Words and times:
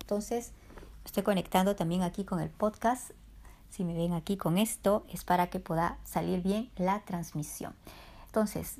Entonces, 0.00 0.52
estoy 1.04 1.22
conectando 1.22 1.76
también 1.76 2.02
aquí 2.02 2.24
con 2.24 2.40
el 2.40 2.50
podcast. 2.50 3.10
Si 3.70 3.84
me 3.84 3.94
ven 3.94 4.12
aquí 4.12 4.36
con 4.36 4.58
esto, 4.58 5.04
es 5.08 5.24
para 5.24 5.48
que 5.48 5.60
pueda 5.60 5.98
salir 6.04 6.42
bien 6.42 6.70
la 6.76 7.00
transmisión. 7.00 7.74
Entonces, 8.26 8.78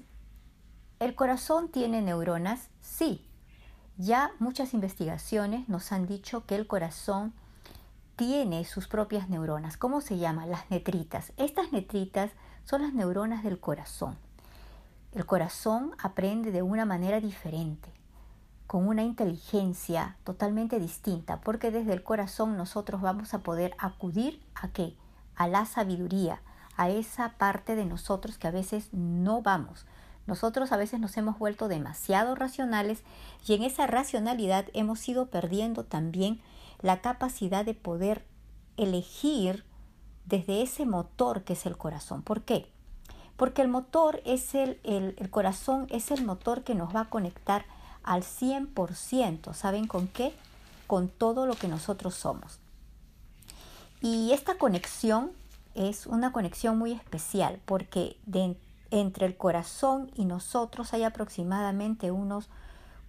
¿el 1.01 1.15
corazón 1.15 1.69
tiene 1.71 2.03
neuronas? 2.03 2.69
Sí. 2.81 3.27
Ya 3.99 4.31
muchas 4.39 4.75
investigaciones 4.75 5.69
nos 5.69 5.91
han 5.93 6.07
dicho 6.07 6.45
que 6.45 6.55
el 6.55 6.67
corazón 6.67 7.33
tiene 8.17 8.65
sus 8.65 8.89
propias 8.89 9.29
neuronas. 9.29 9.77
¿Cómo 9.77 10.01
se 10.01 10.19
llaman? 10.19 10.51
Las 10.51 10.71
netritas. 10.71 11.33
Estas 11.37 11.73
netritas 11.73 12.31
son 12.65 12.83
las 12.83 12.93
neuronas 12.93 13.43
del 13.43 13.59
corazón. 13.59 14.19
El 15.13 15.25
corazón 15.25 15.93
aprende 15.99 16.53
de 16.53 16.61
una 16.61 16.85
manera 16.85 17.21
diferente, 17.21 17.91
con 18.67 18.89
una 18.89 19.05
inteligencia 19.05 20.17
totalmente 20.25 20.81
distinta, 20.81 21.41
porque 21.41 21.71
desde 21.71 21.93
el 21.93 22.03
corazón 22.03 22.57
nosotros 22.57 23.01
vamos 23.01 23.35
a 23.35 23.41
poder 23.41 23.75
acudir 23.79 24.41
a 24.55 24.69
qué? 24.69 24.95
A 25.37 25.47
la 25.49 25.67
sabiduría, 25.67 26.41
a 26.77 26.91
esa 26.91 27.31
parte 27.39 27.77
de 27.77 27.85
nosotros 27.85 28.39
que 28.39 28.49
a 28.49 28.53
veces 28.53 28.89
no 28.93 29.43
vamos. 29.43 29.87
Nosotros 30.27 30.73
a 30.73 30.77
veces 30.77 30.99
nos 30.99 31.17
hemos 31.17 31.39
vuelto 31.39 31.69
demasiado 31.69 32.35
racionales 32.35 33.03
y 33.47 33.55
en 33.55 33.63
esa 33.63 33.87
racionalidad 33.87 34.67
hemos 34.75 35.09
ido 35.09 35.27
perdiendo 35.27 35.85
también 35.85 36.41
la 36.83 37.01
capacidad 37.01 37.65
de 37.65 37.75
poder 37.75 38.25
elegir 38.77 39.65
desde 40.27 40.63
ese 40.63 40.85
motor 40.85 41.45
que 41.45 41.53
es 41.53 41.65
el 41.67 41.77
corazón. 41.77 42.23
¿Por 42.23 42.43
qué? 42.43 42.69
Porque 43.37 43.63
el 43.63 43.69
motor 43.69 44.21
es 44.25 44.55
el, 44.55 44.81
el, 44.83 45.31
corazón 45.31 45.87
es 45.91 46.11
el 46.11 46.25
motor 46.25 46.65
que 46.65 46.75
nos 46.75 46.95
va 46.95 47.03
a 47.03 47.11
conectar 47.11 47.65
al 48.07 48.23
100%. 48.23 49.53
¿Saben 49.53 49.87
con 49.87 50.09
qué? 50.09 50.33
Con 50.87 51.09
todo 51.09 51.45
lo 51.45 51.55
que 51.55 51.69
nosotros 51.69 52.15
somos. 52.15 52.59
Y 54.01 54.33
esta 54.33 54.57
conexión 54.57 55.33
es 55.75 56.07
una 56.07 56.33
conexión 56.33 56.79
muy 56.79 56.93
especial 56.93 57.61
porque 57.67 58.19
entre 58.91 59.27
el 59.27 59.37
corazón 59.37 60.11
y 60.15 60.25
nosotros 60.25 60.95
hay 60.95 61.03
aproximadamente 61.03 62.11
unos 62.11 62.49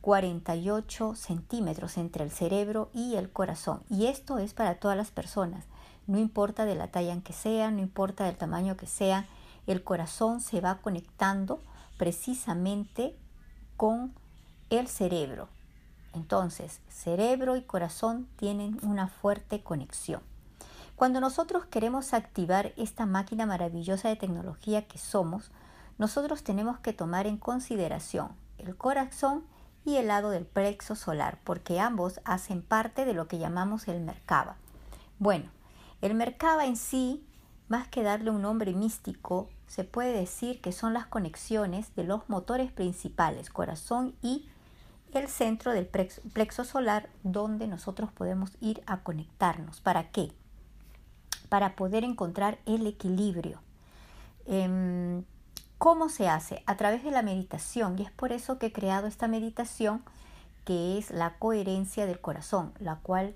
48 0.01 1.15
centímetros 1.15 1.97
entre 1.97 2.23
el 2.23 2.31
cerebro 2.31 2.89
y 2.93 3.15
el 3.15 3.29
corazón. 3.29 3.83
Y 3.89 4.07
esto 4.07 4.37
es 4.39 4.53
para 4.53 4.75
todas 4.75 4.97
las 4.97 5.11
personas. 5.11 5.65
No 6.07 6.17
importa 6.17 6.65
de 6.65 6.75
la 6.75 6.87
talla 6.87 7.13
en 7.13 7.21
que 7.21 7.33
sea, 7.33 7.71
no 7.71 7.79
importa 7.79 8.25
del 8.25 8.37
tamaño 8.37 8.77
que 8.77 8.87
sea, 8.87 9.27
el 9.67 9.83
corazón 9.83 10.39
se 10.39 10.61
va 10.61 10.77
conectando 10.77 11.61
precisamente 11.97 13.17
con 13.75 14.13
el 14.69 14.87
cerebro. 14.87 15.49
Entonces, 16.13 16.81
cerebro 16.89 17.55
y 17.55 17.61
corazón 17.61 18.27
tienen 18.37 18.79
una 18.83 19.07
fuerte 19.07 19.61
conexión. 19.61 20.21
Cuando 20.95 21.21
nosotros 21.21 21.65
queremos 21.65 22.13
activar 22.13 22.73
esta 22.75 23.05
máquina 23.05 23.45
maravillosa 23.45 24.09
de 24.09 24.15
tecnología 24.15 24.87
que 24.87 24.97
somos, 24.97 25.51
nosotros 25.97 26.43
tenemos 26.43 26.79
que 26.79 26.93
tomar 26.93 27.27
en 27.27 27.37
consideración 27.37 28.31
el 28.57 28.75
corazón 28.75 29.43
y 29.85 29.97
el 29.97 30.07
lado 30.07 30.31
del 30.31 30.45
plexo 30.45 30.95
solar, 30.95 31.39
porque 31.43 31.79
ambos 31.79 32.19
hacen 32.25 32.61
parte 32.61 33.05
de 33.05 33.13
lo 33.13 33.27
que 33.27 33.37
llamamos 33.37 33.87
el 33.87 34.01
Merkaba. 34.01 34.57
Bueno, 35.19 35.49
el 36.01 36.13
Merkaba 36.13 36.65
en 36.65 36.75
sí, 36.75 37.25
más 37.69 37.87
que 37.87 38.03
darle 38.03 38.31
un 38.31 38.41
nombre 38.41 38.73
místico, 38.73 39.49
se 39.67 39.83
puede 39.83 40.13
decir 40.13 40.61
que 40.61 40.71
son 40.71 40.93
las 40.93 41.05
conexiones 41.05 41.93
de 41.95 42.03
los 42.03 42.27
motores 42.29 42.71
principales, 42.71 43.49
corazón 43.49 44.15
y 44.21 44.49
el 45.13 45.27
centro 45.27 45.71
del 45.71 45.87
plexo 45.87 46.63
solar, 46.63 47.09
donde 47.23 47.67
nosotros 47.67 48.11
podemos 48.11 48.51
ir 48.59 48.81
a 48.85 49.01
conectarnos. 49.01 49.81
¿Para 49.81 50.09
qué? 50.11 50.31
Para 51.49 51.75
poder 51.75 52.03
encontrar 52.03 52.59
el 52.65 52.85
equilibrio. 52.87 53.61
Em, 54.45 55.23
¿Cómo 55.77 56.09
se 56.09 56.27
hace? 56.27 56.63
A 56.65 56.75
través 56.75 57.03
de 57.03 57.11
la 57.11 57.21
meditación. 57.21 57.97
Y 57.99 58.03
es 58.03 58.11
por 58.11 58.31
eso 58.31 58.57
que 58.57 58.67
he 58.67 58.73
creado 58.73 59.07
esta 59.07 59.27
meditación 59.27 60.03
que 60.65 60.97
es 60.97 61.11
la 61.11 61.37
coherencia 61.37 62.05
del 62.05 62.19
corazón, 62.19 62.73
la 62.79 62.97
cual 62.97 63.35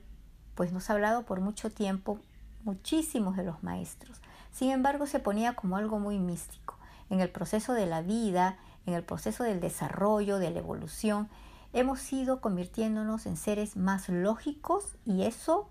pues 0.56 0.74
nos 0.74 0.90
ha 0.90 0.94
hablado 0.94 1.24
por 1.24 1.40
mucho 1.40 1.70
tiempo 1.70 2.20
muchísimos 2.64 3.38
de 3.38 3.44
los 3.44 3.64
maestros. 3.64 4.22
Sin 4.52 4.72
embargo, 4.72 5.06
se 5.06 5.20
ponía 5.20 5.54
como 5.54 5.78
algo 5.78 6.00
muy 6.00 6.20
místico. 6.20 6.78
En 7.10 7.22
el 7.22 7.30
proceso 7.30 7.74
de 7.74 7.86
la 7.86 8.02
vida, 8.02 8.58
en 8.86 8.94
el 8.96 9.04
proceso 9.04 9.44
del 9.44 9.60
desarrollo, 9.60 10.40
de 10.40 10.52
la 10.52 10.60
evolución, 10.60 11.30
hemos 11.74 12.12
ido 12.12 12.42
convirtiéndonos 12.42 13.26
en 13.26 13.38
seres 13.38 13.76
más 13.76 14.10
lógicos 14.10 14.96
y 15.06 15.24
eso 15.24 15.70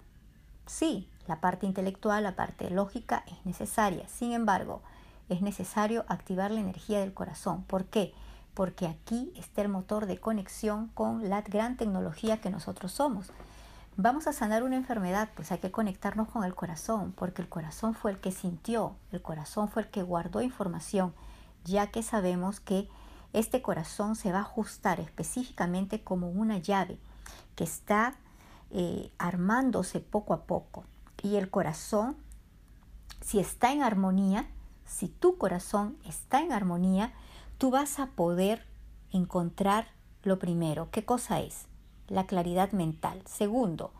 sí, 0.66 1.08
la 1.26 1.40
parte 1.40 1.66
intelectual, 1.66 2.22
la 2.22 2.36
parte 2.36 2.70
lógica 2.70 3.24
es 3.26 3.44
necesaria. 3.44 4.08
Sin 4.08 4.32
embargo, 4.32 4.82
es 5.28 5.42
necesario 5.42 6.04
activar 6.08 6.50
la 6.50 6.60
energía 6.60 7.00
del 7.00 7.14
corazón. 7.14 7.62
¿Por 7.64 7.84
qué? 7.84 8.12
Porque 8.54 8.86
aquí 8.86 9.32
está 9.36 9.62
el 9.62 9.68
motor 9.68 10.06
de 10.06 10.18
conexión 10.18 10.88
con 10.88 11.28
la 11.28 11.42
gran 11.42 11.76
tecnología 11.76 12.40
que 12.40 12.50
nosotros 12.50 12.92
somos. 12.92 13.30
Vamos 13.96 14.26
a 14.26 14.32
sanar 14.32 14.62
una 14.62 14.76
enfermedad, 14.76 15.28
pues 15.34 15.52
hay 15.52 15.58
que 15.58 15.70
conectarnos 15.70 16.28
con 16.28 16.44
el 16.44 16.54
corazón, 16.54 17.12
porque 17.12 17.42
el 17.42 17.48
corazón 17.48 17.94
fue 17.94 18.12
el 18.12 18.18
que 18.18 18.32
sintió, 18.32 18.96
el 19.12 19.20
corazón 19.20 19.68
fue 19.68 19.82
el 19.82 19.90
que 19.90 20.02
guardó 20.02 20.40
información, 20.40 21.12
ya 21.64 21.88
que 21.88 22.02
sabemos 22.02 22.60
que 22.60 22.88
este 23.32 23.62
corazón 23.62 24.16
se 24.16 24.32
va 24.32 24.38
a 24.38 24.42
ajustar 24.42 25.00
específicamente 25.00 26.02
como 26.02 26.30
una 26.30 26.58
llave 26.58 26.98
que 27.54 27.64
está 27.64 28.14
eh, 28.70 29.10
armándose 29.18 30.00
poco 30.00 30.34
a 30.34 30.44
poco. 30.44 30.84
Y 31.22 31.36
el 31.36 31.50
corazón, 31.50 32.16
si 33.20 33.38
está 33.38 33.72
en 33.72 33.82
armonía, 33.82 34.48
si 34.84 35.08
tu 35.08 35.38
corazón 35.38 35.96
está 36.06 36.40
en 36.40 36.52
armonía, 36.52 37.12
tú 37.58 37.70
vas 37.70 37.98
a 37.98 38.06
poder 38.06 38.66
encontrar 39.12 39.88
lo 40.22 40.38
primero. 40.38 40.90
¿Qué 40.90 41.04
cosa 41.04 41.40
es? 41.40 41.66
la 42.10 42.26
claridad 42.26 42.72
mental. 42.72 43.22
Segundo, 43.24 43.92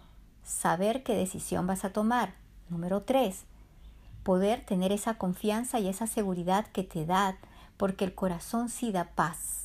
saber 0.44 1.02
qué 1.02 1.14
decisión 1.14 1.66
vas 1.66 1.84
a 1.84 1.92
tomar. 1.92 2.34
Número 2.68 3.02
tres, 3.02 3.44
poder 4.22 4.66
tener 4.66 4.92
esa 4.92 5.14
confianza 5.14 5.78
y 5.78 5.88
esa 5.88 6.06
seguridad 6.06 6.66
que 6.66 6.82
te 6.82 7.06
da, 7.06 7.38
porque 7.80 8.04
el 8.04 8.14
corazón 8.14 8.68
sí 8.68 8.92
da 8.92 9.04
paz. 9.14 9.62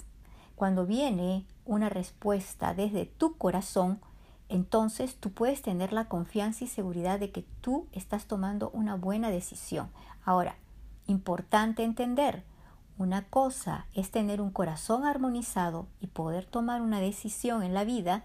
Cuando 0.56 0.86
viene 0.86 1.46
una 1.66 1.90
respuesta 1.90 2.74
desde 2.74 3.06
tu 3.06 3.36
corazón, 3.36 4.00
entonces 4.48 5.18
tú 5.18 5.34
puedes 5.34 5.62
tener 5.62 5.92
la 5.92 6.06
confianza 6.06 6.64
y 6.64 6.68
seguridad 6.68 7.20
de 7.20 7.32
que 7.32 7.42
tú 7.60 7.90
estás 7.92 8.26
tomando 8.26 8.70
una 8.70 8.96
buena 8.96 9.32
decisión. 9.32 9.90
Ahora, 10.24 10.56
importante 11.08 11.84
entender, 11.84 12.46
una 12.98 13.26
cosa 13.28 13.86
es 13.94 14.12
tener 14.12 14.40
un 14.40 14.52
corazón 14.52 15.04
armonizado 15.04 15.86
y 16.00 16.08
poder 16.08 16.46
tomar 16.46 16.82
una 16.82 17.02
decisión 17.02 17.64
en 17.64 17.74
la 17.74 17.84
vida 17.84 18.24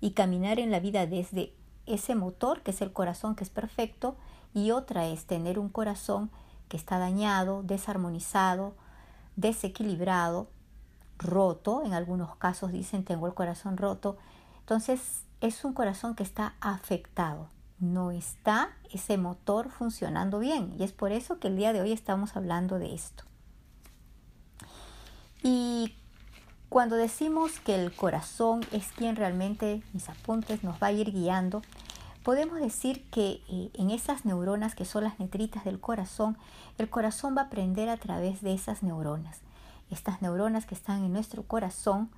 y 0.00 0.12
caminar 0.12 0.60
en 0.60 0.70
la 0.70 0.78
vida 0.78 1.08
desde 1.08 1.52
ese 1.86 2.14
motor 2.14 2.62
que 2.62 2.70
es 2.70 2.80
el 2.80 2.92
corazón 2.92 3.34
que 3.34 3.42
es 3.42 3.50
perfecto 3.50 4.14
y 4.54 4.70
otra 4.70 5.08
es 5.08 5.24
tener 5.26 5.58
un 5.58 5.68
corazón 5.68 6.30
que 6.68 6.76
está 6.76 7.00
dañado, 7.00 7.64
desarmonizado, 7.64 8.76
desequilibrado, 9.36 10.48
roto, 11.18 11.82
en 11.84 11.94
algunos 11.94 12.36
casos 12.36 12.72
dicen 12.72 13.04
tengo 13.04 13.26
el 13.26 13.34
corazón 13.34 13.76
roto, 13.76 14.16
entonces 14.60 15.24
es 15.40 15.64
un 15.64 15.72
corazón 15.72 16.14
que 16.14 16.22
está 16.22 16.54
afectado, 16.60 17.48
no 17.78 18.10
está 18.10 18.70
ese 18.92 19.18
motor 19.18 19.70
funcionando 19.70 20.38
bien. 20.38 20.74
Y 20.78 20.84
es 20.84 20.92
por 20.92 21.12
eso 21.12 21.38
que 21.38 21.48
el 21.48 21.56
día 21.56 21.72
de 21.72 21.80
hoy 21.80 21.92
estamos 21.92 22.36
hablando 22.36 22.78
de 22.78 22.94
esto. 22.94 23.24
Y 25.42 25.94
cuando 26.68 26.96
decimos 26.96 27.58
que 27.58 27.74
el 27.74 27.92
corazón 27.94 28.64
es 28.70 28.86
quien 28.92 29.16
realmente, 29.16 29.82
mis 29.92 30.08
apuntes, 30.08 30.62
nos 30.62 30.80
va 30.80 30.86
a 30.88 30.92
ir 30.92 31.12
guiando, 31.12 31.62
podemos 32.22 32.60
decir 32.60 33.08
que 33.10 33.42
eh, 33.48 33.70
en 33.74 33.90
esas 33.90 34.24
neuronas 34.24 34.74
que 34.74 34.84
son 34.84 35.04
las 35.04 35.18
netritas 35.18 35.64
del 35.64 35.80
corazón, 35.80 36.36
el 36.78 36.88
corazón 36.88 37.36
va 37.36 37.42
a 37.42 37.44
aprender 37.46 37.88
a 37.88 37.96
través 37.96 38.42
de 38.42 38.54
esas 38.54 38.82
neuronas. 38.82 39.40
Estas 39.90 40.22
neuronas 40.22 40.64
que 40.66 40.74
están 40.74 41.04
en 41.04 41.12
nuestro 41.12 41.42
corazón 41.42 42.10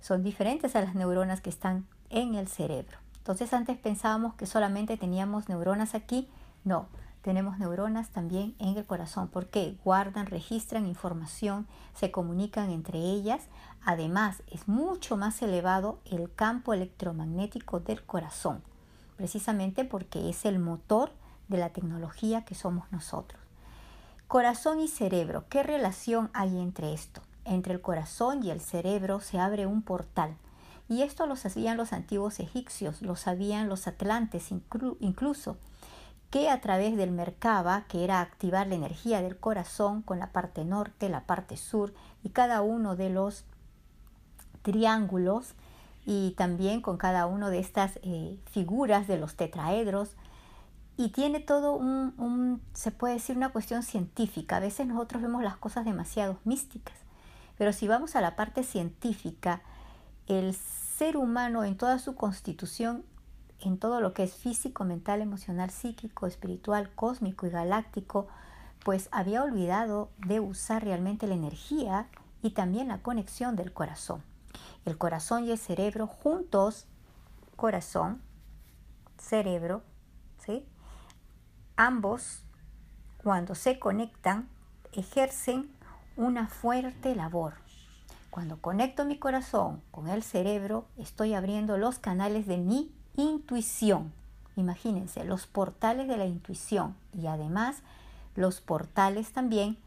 son 0.00 0.22
diferentes 0.22 0.76
a 0.76 0.82
las 0.82 0.94
neuronas 0.94 1.40
que 1.40 1.50
están 1.50 1.86
en 2.10 2.34
el 2.34 2.48
cerebro. 2.48 2.98
Entonces 3.18 3.52
antes 3.52 3.76
pensábamos 3.76 4.34
que 4.34 4.46
solamente 4.46 4.96
teníamos 4.96 5.48
neuronas 5.48 5.96
aquí. 5.96 6.28
No, 6.62 6.86
tenemos 7.22 7.58
neuronas 7.58 8.10
también 8.10 8.54
en 8.60 8.76
el 8.76 8.86
corazón 8.86 9.26
porque 9.26 9.76
guardan, 9.82 10.26
registran 10.26 10.86
información, 10.86 11.66
se 11.94 12.12
comunican 12.12 12.70
entre 12.70 13.00
ellas. 13.00 13.48
Además, 13.84 14.44
es 14.52 14.68
mucho 14.68 15.16
más 15.16 15.42
elevado 15.42 15.98
el 16.04 16.32
campo 16.32 16.72
electromagnético 16.72 17.80
del 17.80 18.04
corazón, 18.04 18.62
precisamente 19.16 19.84
porque 19.84 20.28
es 20.28 20.44
el 20.44 20.58
motor 20.58 21.12
de 21.48 21.58
la 21.58 21.70
tecnología 21.70 22.44
que 22.44 22.54
somos 22.54 22.90
nosotros. 22.92 23.40
Corazón 24.28 24.80
y 24.80 24.88
cerebro, 24.88 25.44
¿qué 25.48 25.62
relación 25.62 26.30
hay 26.34 26.58
entre 26.58 26.92
esto? 26.92 27.22
Entre 27.44 27.72
el 27.72 27.80
corazón 27.80 28.42
y 28.42 28.50
el 28.50 28.60
cerebro 28.60 29.20
se 29.20 29.38
abre 29.38 29.66
un 29.66 29.82
portal 29.82 30.36
Y 30.88 31.02
esto 31.02 31.26
lo 31.26 31.36
sabían 31.36 31.76
los 31.76 31.92
antiguos 31.92 32.40
egipcios, 32.40 33.02
lo 33.02 33.16
sabían 33.16 33.68
los 33.68 33.86
atlantes 33.86 34.50
incluso, 34.50 35.56
que 36.30 36.48
a 36.48 36.60
través 36.60 36.96
del 36.96 37.10
Merkaba, 37.10 37.84
que 37.88 38.04
era 38.04 38.20
activar 38.20 38.66
la 38.66 38.74
energía 38.74 39.20
del 39.22 39.36
corazón 39.36 40.02
con 40.02 40.18
la 40.18 40.32
parte 40.32 40.64
norte, 40.64 41.08
la 41.08 41.24
parte 41.24 41.56
sur 41.56 41.92
y 42.22 42.30
cada 42.30 42.62
uno 42.62 42.94
de 42.94 43.10
los 43.10 43.44
triángulos 44.62 45.54
y 46.06 46.30
también 46.36 46.80
con 46.80 46.96
cada 46.96 47.26
una 47.26 47.50
de 47.50 47.58
estas 47.58 47.98
eh, 48.02 48.38
figuras 48.46 49.08
de 49.08 49.18
los 49.18 49.34
tetraedros. 49.34 50.14
Y 50.96 51.10
tiene 51.10 51.40
todo 51.40 51.74
un, 51.74 52.62
se 52.72 52.92
puede 52.92 53.14
decir, 53.14 53.36
una 53.36 53.50
cuestión 53.50 53.82
científica. 53.82 54.56
A 54.56 54.60
veces 54.60 54.86
nosotros 54.86 55.20
vemos 55.20 55.42
las 55.42 55.56
cosas 55.56 55.84
demasiado 55.84 56.38
místicas, 56.44 56.96
pero 57.58 57.72
si 57.72 57.88
vamos 57.88 58.16
a 58.16 58.22
la 58.22 58.36
parte 58.36 58.62
científica, 58.62 59.60
el 60.26 60.54
ser 60.54 61.16
humano 61.16 61.64
en 61.64 61.76
toda 61.76 61.98
su 61.98 62.14
constitución, 62.14 63.04
en 63.60 63.78
todo 63.78 64.00
lo 64.00 64.14
que 64.14 64.22
es 64.22 64.34
físico, 64.34 64.84
mental, 64.84 65.20
emocional, 65.20 65.70
psíquico, 65.70 66.26
espiritual, 66.26 66.90
cósmico 66.94 67.46
y 67.46 67.50
galáctico, 67.50 68.28
pues 68.84 69.08
había 69.10 69.42
olvidado 69.42 70.10
de 70.18 70.38
usar 70.40 70.84
realmente 70.84 71.26
la 71.26 71.34
energía 71.34 72.06
y 72.42 72.50
también 72.50 72.88
la 72.88 73.02
conexión 73.02 73.56
del 73.56 73.72
corazón. 73.72 74.22
El 74.86 74.96
corazón 74.96 75.44
y 75.44 75.50
el 75.50 75.58
cerebro 75.58 76.06
juntos, 76.06 76.86
corazón, 77.56 78.22
cerebro, 79.18 79.82
¿sí? 80.38 80.64
Ambos, 81.76 82.44
cuando 83.18 83.54
se 83.54 83.78
conectan, 83.78 84.48
ejercen 84.92 85.68
una 86.16 86.46
fuerte 86.46 87.14
labor. 87.14 87.54
Cuando 88.30 88.60
conecto 88.60 89.04
mi 89.04 89.18
corazón 89.18 89.82
con 89.90 90.08
el 90.08 90.22
cerebro, 90.22 90.86
estoy 90.96 91.34
abriendo 91.34 91.78
los 91.78 91.98
canales 91.98 92.46
de 92.46 92.58
mi 92.58 92.94
intuición. 93.16 94.12
Imagínense, 94.54 95.24
los 95.24 95.46
portales 95.46 96.06
de 96.06 96.16
la 96.16 96.26
intuición 96.26 96.94
y 97.12 97.26
además 97.26 97.82
los 98.36 98.60
portales 98.60 99.32
también 99.32 99.78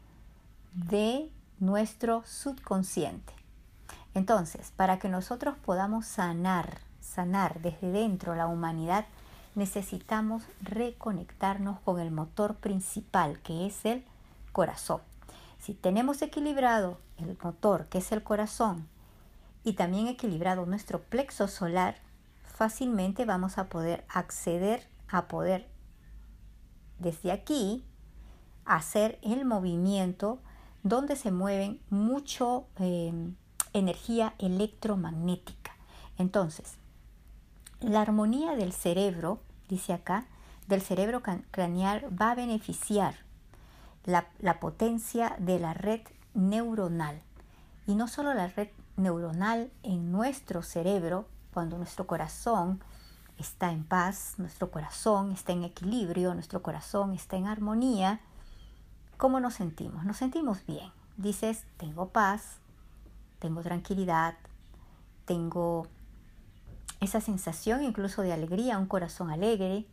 de 0.74 1.32
nuestro 1.58 2.22
subconsciente. 2.26 3.39
Entonces, 4.14 4.72
para 4.76 4.98
que 4.98 5.08
nosotros 5.08 5.56
podamos 5.64 6.06
sanar, 6.06 6.78
sanar 7.00 7.60
desde 7.60 7.90
dentro 7.90 8.34
la 8.34 8.46
humanidad, 8.46 9.06
necesitamos 9.54 10.42
reconectarnos 10.60 11.80
con 11.80 12.00
el 12.00 12.10
motor 12.10 12.56
principal, 12.56 13.40
que 13.40 13.66
es 13.66 13.84
el 13.84 14.04
corazón. 14.52 15.00
Si 15.58 15.74
tenemos 15.74 16.22
equilibrado 16.22 16.98
el 17.18 17.36
motor, 17.42 17.86
que 17.86 17.98
es 17.98 18.12
el 18.12 18.22
corazón, 18.22 18.88
y 19.62 19.74
también 19.74 20.08
equilibrado 20.08 20.64
nuestro 20.66 21.00
plexo 21.00 21.46
solar, 21.46 21.96
fácilmente 22.44 23.24
vamos 23.24 23.58
a 23.58 23.68
poder 23.68 24.04
acceder 24.08 24.88
a 25.08 25.28
poder 25.28 25.68
desde 26.98 27.32
aquí 27.32 27.84
hacer 28.64 29.18
el 29.22 29.44
movimiento 29.44 30.38
donde 30.82 31.16
se 31.16 31.30
mueven 31.30 31.80
mucho 31.90 32.66
eh, 32.78 33.32
energía 33.72 34.34
electromagnética. 34.38 35.76
Entonces, 36.18 36.74
la 37.80 38.02
armonía 38.02 38.56
del 38.56 38.72
cerebro, 38.72 39.40
dice 39.68 39.92
acá, 39.92 40.26
del 40.66 40.82
cerebro 40.82 41.22
craneal 41.50 42.06
va 42.20 42.30
a 42.30 42.34
beneficiar 42.34 43.14
la, 44.04 44.60
potencia 44.60 45.34
de 45.38 45.58
la 45.58 45.74
red 45.74 46.00
neuronal. 46.34 47.20
Y 47.86 47.94
no 47.94 48.08
solo 48.08 48.34
la 48.34 48.48
red 48.48 48.68
neuronal 48.96 49.70
en 49.82 50.12
nuestro 50.12 50.62
cerebro, 50.62 51.26
cuando 51.52 51.78
nuestro 51.78 52.06
corazón 52.06 52.80
está 53.38 53.72
en 53.72 53.84
paz, 53.84 54.34
nuestro 54.38 54.70
corazón 54.70 55.32
está 55.32 55.52
en 55.52 55.64
equilibrio, 55.64 56.34
nuestro 56.34 56.62
corazón 56.62 57.14
está 57.14 57.36
en 57.36 57.46
armonía, 57.46 58.20
¿cómo 59.16 59.40
nos 59.40 59.54
sentimos? 59.54 60.04
Nos 60.04 60.18
sentimos 60.18 60.64
bien. 60.66 60.92
Dices, 61.16 61.64
tengo 61.76 62.10
paz, 62.10 62.58
tengo 63.40 63.62
tranquilidad, 63.62 64.34
tengo 65.24 65.88
esa 67.00 67.20
sensación 67.20 67.82
incluso 67.82 68.22
de 68.22 68.32
alegría, 68.32 68.78
un 68.78 68.86
corazón 68.86 69.30
alegre. 69.30 69.86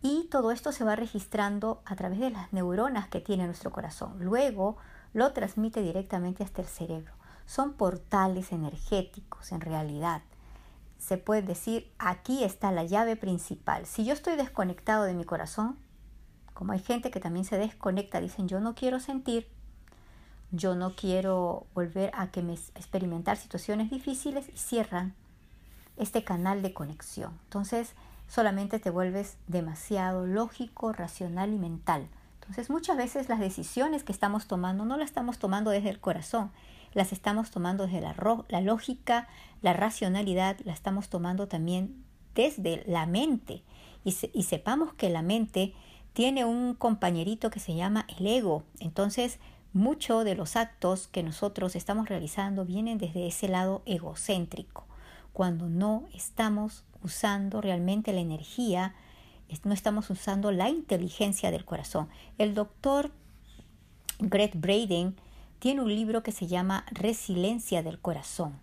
Y 0.00 0.28
todo 0.30 0.50
esto 0.50 0.72
se 0.72 0.84
va 0.84 0.96
registrando 0.96 1.82
a 1.84 1.94
través 1.94 2.18
de 2.18 2.30
las 2.30 2.52
neuronas 2.52 3.08
que 3.08 3.20
tiene 3.20 3.46
nuestro 3.46 3.70
corazón. 3.70 4.16
Luego 4.18 4.76
lo 5.12 5.32
transmite 5.32 5.82
directamente 5.82 6.42
hasta 6.42 6.62
el 6.62 6.68
cerebro. 6.68 7.12
Son 7.46 7.74
portales 7.74 8.52
energéticos 8.52 9.52
en 9.52 9.60
realidad. 9.60 10.22
Se 10.98 11.18
puede 11.18 11.42
decir, 11.42 11.92
aquí 11.98 12.44
está 12.44 12.72
la 12.72 12.84
llave 12.84 13.16
principal. 13.16 13.86
Si 13.86 14.04
yo 14.04 14.12
estoy 14.12 14.36
desconectado 14.36 15.04
de 15.04 15.14
mi 15.14 15.24
corazón, 15.24 15.76
como 16.54 16.72
hay 16.72 16.80
gente 16.80 17.10
que 17.10 17.20
también 17.20 17.44
se 17.44 17.58
desconecta, 17.58 18.20
dicen 18.20 18.48
yo 18.48 18.60
no 18.60 18.74
quiero 18.74 19.00
sentir, 19.00 19.48
yo 20.52 20.74
no 20.74 20.94
quiero 20.94 21.66
volver 21.74 22.10
a 22.14 22.30
que 22.30 22.42
me 22.42 22.52
experimentar 22.52 23.38
situaciones 23.38 23.90
difíciles 23.90 24.48
y 24.48 24.58
cierran 24.58 25.14
este 25.96 26.24
canal 26.24 26.62
de 26.62 26.74
conexión. 26.74 27.32
Entonces, 27.44 27.94
solamente 28.28 28.78
te 28.78 28.90
vuelves 28.90 29.36
demasiado 29.48 30.26
lógico, 30.26 30.92
racional 30.92 31.52
y 31.52 31.58
mental. 31.58 32.06
Entonces, 32.40 32.70
muchas 32.70 32.96
veces 32.96 33.28
las 33.28 33.40
decisiones 33.40 34.04
que 34.04 34.12
estamos 34.12 34.46
tomando 34.46 34.84
no 34.84 34.96
las 34.96 35.06
estamos 35.06 35.38
tomando 35.38 35.70
desde 35.70 35.90
el 35.90 36.00
corazón, 36.00 36.50
las 36.92 37.12
estamos 37.12 37.50
tomando 37.50 37.86
desde 37.86 38.02
la, 38.02 38.14
la 38.48 38.60
lógica, 38.60 39.28
la 39.62 39.72
racionalidad, 39.72 40.58
la 40.64 40.72
estamos 40.72 41.08
tomando 41.08 41.48
también 41.48 42.04
desde 42.34 42.84
la 42.86 43.06
mente. 43.06 43.62
Y, 44.04 44.14
y 44.34 44.42
sepamos 44.42 44.92
que 44.92 45.08
la 45.08 45.22
mente 45.22 45.72
tiene 46.12 46.44
un 46.44 46.74
compañerito 46.74 47.48
que 47.50 47.60
se 47.60 47.74
llama 47.74 48.06
el 48.18 48.26
ego. 48.26 48.64
Entonces, 48.80 49.38
Muchos 49.74 50.24
de 50.24 50.34
los 50.34 50.56
actos 50.56 51.08
que 51.08 51.22
nosotros 51.22 51.76
estamos 51.76 52.08
realizando 52.08 52.64
vienen 52.64 52.98
desde 52.98 53.26
ese 53.26 53.48
lado 53.48 53.82
egocéntrico, 53.86 54.84
cuando 55.32 55.68
no 55.68 56.04
estamos 56.12 56.84
usando 57.02 57.60
realmente 57.60 58.12
la 58.12 58.20
energía, 58.20 58.94
no 59.64 59.72
estamos 59.72 60.10
usando 60.10 60.50
la 60.52 60.68
inteligencia 60.68 61.50
del 61.50 61.64
corazón. 61.64 62.08
El 62.38 62.54
doctor 62.54 63.10
Greg 64.18 64.52
Braden 64.54 65.16
tiene 65.58 65.82
un 65.82 65.94
libro 65.94 66.22
que 66.22 66.32
se 66.32 66.46
llama 66.46 66.84
Resiliencia 66.90 67.82
del 67.82 67.98
Corazón. 67.98 68.58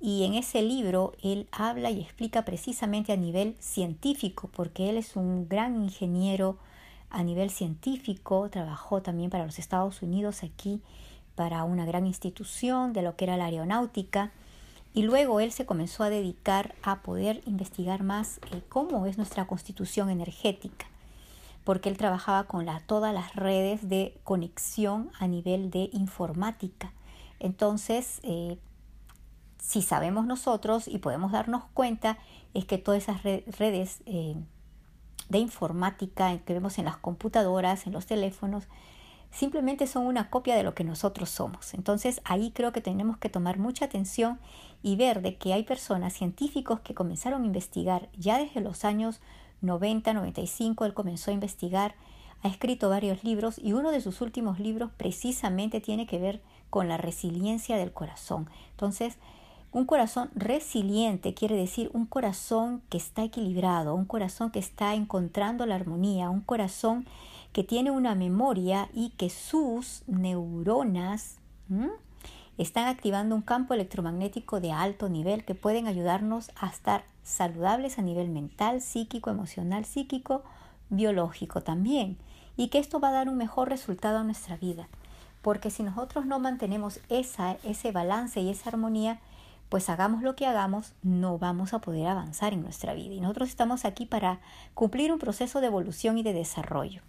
Y 0.00 0.24
en 0.24 0.34
ese 0.34 0.62
libro 0.62 1.12
él 1.22 1.48
habla 1.52 1.90
y 1.90 2.00
explica 2.00 2.44
precisamente 2.44 3.12
a 3.12 3.16
nivel 3.16 3.56
científico, 3.60 4.48
porque 4.52 4.88
él 4.88 4.96
es 4.96 5.16
un 5.16 5.48
gran 5.48 5.76
ingeniero 5.76 6.58
a 7.10 7.22
nivel 7.22 7.50
científico, 7.50 8.48
trabajó 8.50 9.02
también 9.02 9.30
para 9.30 9.46
los 9.46 9.58
Estados 9.58 10.02
Unidos 10.02 10.42
aquí, 10.42 10.80
para 11.34 11.64
una 11.64 11.84
gran 11.84 12.06
institución 12.06 12.92
de 12.92 13.02
lo 13.02 13.16
que 13.16 13.24
era 13.24 13.36
la 13.36 13.46
aeronáutica, 13.46 14.32
y 14.92 15.02
luego 15.02 15.40
él 15.40 15.52
se 15.52 15.66
comenzó 15.66 16.02
a 16.02 16.10
dedicar 16.10 16.74
a 16.82 17.02
poder 17.02 17.42
investigar 17.46 18.02
más 18.02 18.40
eh, 18.50 18.62
cómo 18.68 19.06
es 19.06 19.16
nuestra 19.16 19.46
constitución 19.46 20.10
energética, 20.10 20.86
porque 21.64 21.88
él 21.88 21.96
trabajaba 21.96 22.44
con 22.44 22.66
todas 22.86 23.14
las 23.14 23.34
redes 23.36 23.88
de 23.88 24.18
conexión 24.24 25.10
a 25.18 25.28
nivel 25.28 25.70
de 25.70 25.90
informática. 25.92 26.92
Entonces, 27.38 28.20
eh, 28.22 28.58
si 29.58 29.82
sabemos 29.82 30.26
nosotros 30.26 30.88
y 30.88 30.98
podemos 30.98 31.32
darnos 31.32 31.64
cuenta, 31.72 32.18
es 32.54 32.64
que 32.64 32.78
todas 32.78 33.02
esas 33.02 33.22
redes 33.22 34.02
eh, 34.06 34.34
de 35.30 35.38
informática 35.38 36.36
que 36.38 36.52
vemos 36.52 36.78
en 36.78 36.84
las 36.84 36.98
computadoras, 36.98 37.86
en 37.86 37.92
los 37.92 38.04
teléfonos, 38.04 38.68
simplemente 39.30 39.86
son 39.86 40.06
una 40.06 40.28
copia 40.28 40.56
de 40.56 40.64
lo 40.64 40.74
que 40.74 40.84
nosotros 40.84 41.30
somos. 41.30 41.72
Entonces 41.72 42.20
ahí 42.24 42.50
creo 42.50 42.72
que 42.72 42.80
tenemos 42.80 43.16
que 43.16 43.28
tomar 43.28 43.58
mucha 43.58 43.84
atención 43.84 44.38
y 44.82 44.96
ver 44.96 45.22
de 45.22 45.36
que 45.36 45.52
hay 45.52 45.62
personas, 45.62 46.12
científicos 46.12 46.80
que 46.80 46.94
comenzaron 46.94 47.42
a 47.42 47.46
investigar 47.46 48.08
ya 48.18 48.38
desde 48.38 48.60
los 48.60 48.84
años 48.84 49.20
90, 49.62 50.14
95, 50.14 50.84
él 50.84 50.94
comenzó 50.94 51.30
a 51.30 51.34
investigar, 51.34 51.94
ha 52.42 52.48
escrito 52.48 52.88
varios 52.88 53.22
libros 53.22 53.58
y 53.58 53.72
uno 53.72 53.90
de 53.90 54.00
sus 54.00 54.20
últimos 54.20 54.58
libros 54.58 54.90
precisamente 54.96 55.80
tiene 55.80 56.06
que 56.06 56.18
ver 56.18 56.42
con 56.70 56.88
la 56.88 56.96
resiliencia 56.96 57.76
del 57.76 57.92
corazón. 57.92 58.48
Entonces, 58.70 59.18
un 59.72 59.84
corazón 59.84 60.30
resiliente 60.34 61.34
quiere 61.34 61.54
decir 61.54 61.90
un 61.92 62.06
corazón 62.06 62.82
que 62.88 62.98
está 62.98 63.22
equilibrado, 63.22 63.94
un 63.94 64.04
corazón 64.04 64.50
que 64.50 64.58
está 64.58 64.94
encontrando 64.94 65.64
la 65.66 65.76
armonía, 65.76 66.30
un 66.30 66.40
corazón 66.40 67.06
que 67.52 67.64
tiene 67.64 67.90
una 67.90 68.14
memoria 68.14 68.88
y 68.94 69.10
que 69.10 69.30
sus 69.30 70.02
neuronas 70.06 71.36
están 72.58 72.88
activando 72.88 73.34
un 73.34 73.42
campo 73.42 73.74
electromagnético 73.74 74.60
de 74.60 74.72
alto 74.72 75.08
nivel 75.08 75.44
que 75.44 75.54
pueden 75.54 75.86
ayudarnos 75.86 76.50
a 76.56 76.68
estar 76.68 77.04
saludables 77.22 77.98
a 77.98 78.02
nivel 78.02 78.28
mental, 78.28 78.80
psíquico, 78.80 79.30
emocional, 79.30 79.84
psíquico, 79.84 80.42
biológico 80.90 81.60
también. 81.62 82.18
Y 82.56 82.68
que 82.68 82.78
esto 82.78 83.00
va 83.00 83.08
a 83.08 83.12
dar 83.12 83.28
un 83.28 83.36
mejor 83.36 83.68
resultado 83.68 84.18
a 84.18 84.24
nuestra 84.24 84.56
vida. 84.56 84.88
Porque 85.42 85.70
si 85.70 85.82
nosotros 85.82 86.26
no 86.26 86.38
mantenemos 86.38 87.00
esa, 87.08 87.56
ese 87.64 87.92
balance 87.92 88.40
y 88.40 88.50
esa 88.50 88.68
armonía, 88.70 89.20
pues 89.70 89.88
hagamos 89.88 90.22
lo 90.22 90.34
que 90.34 90.46
hagamos, 90.46 90.92
no 91.02 91.38
vamos 91.38 91.72
a 91.72 91.78
poder 91.78 92.08
avanzar 92.08 92.52
en 92.52 92.62
nuestra 92.62 92.92
vida. 92.92 93.14
Y 93.14 93.20
nosotros 93.20 93.48
estamos 93.48 93.84
aquí 93.84 94.04
para 94.04 94.40
cumplir 94.74 95.12
un 95.12 95.20
proceso 95.20 95.60
de 95.60 95.68
evolución 95.68 96.18
y 96.18 96.24
de 96.24 96.32
desarrollo. 96.32 97.02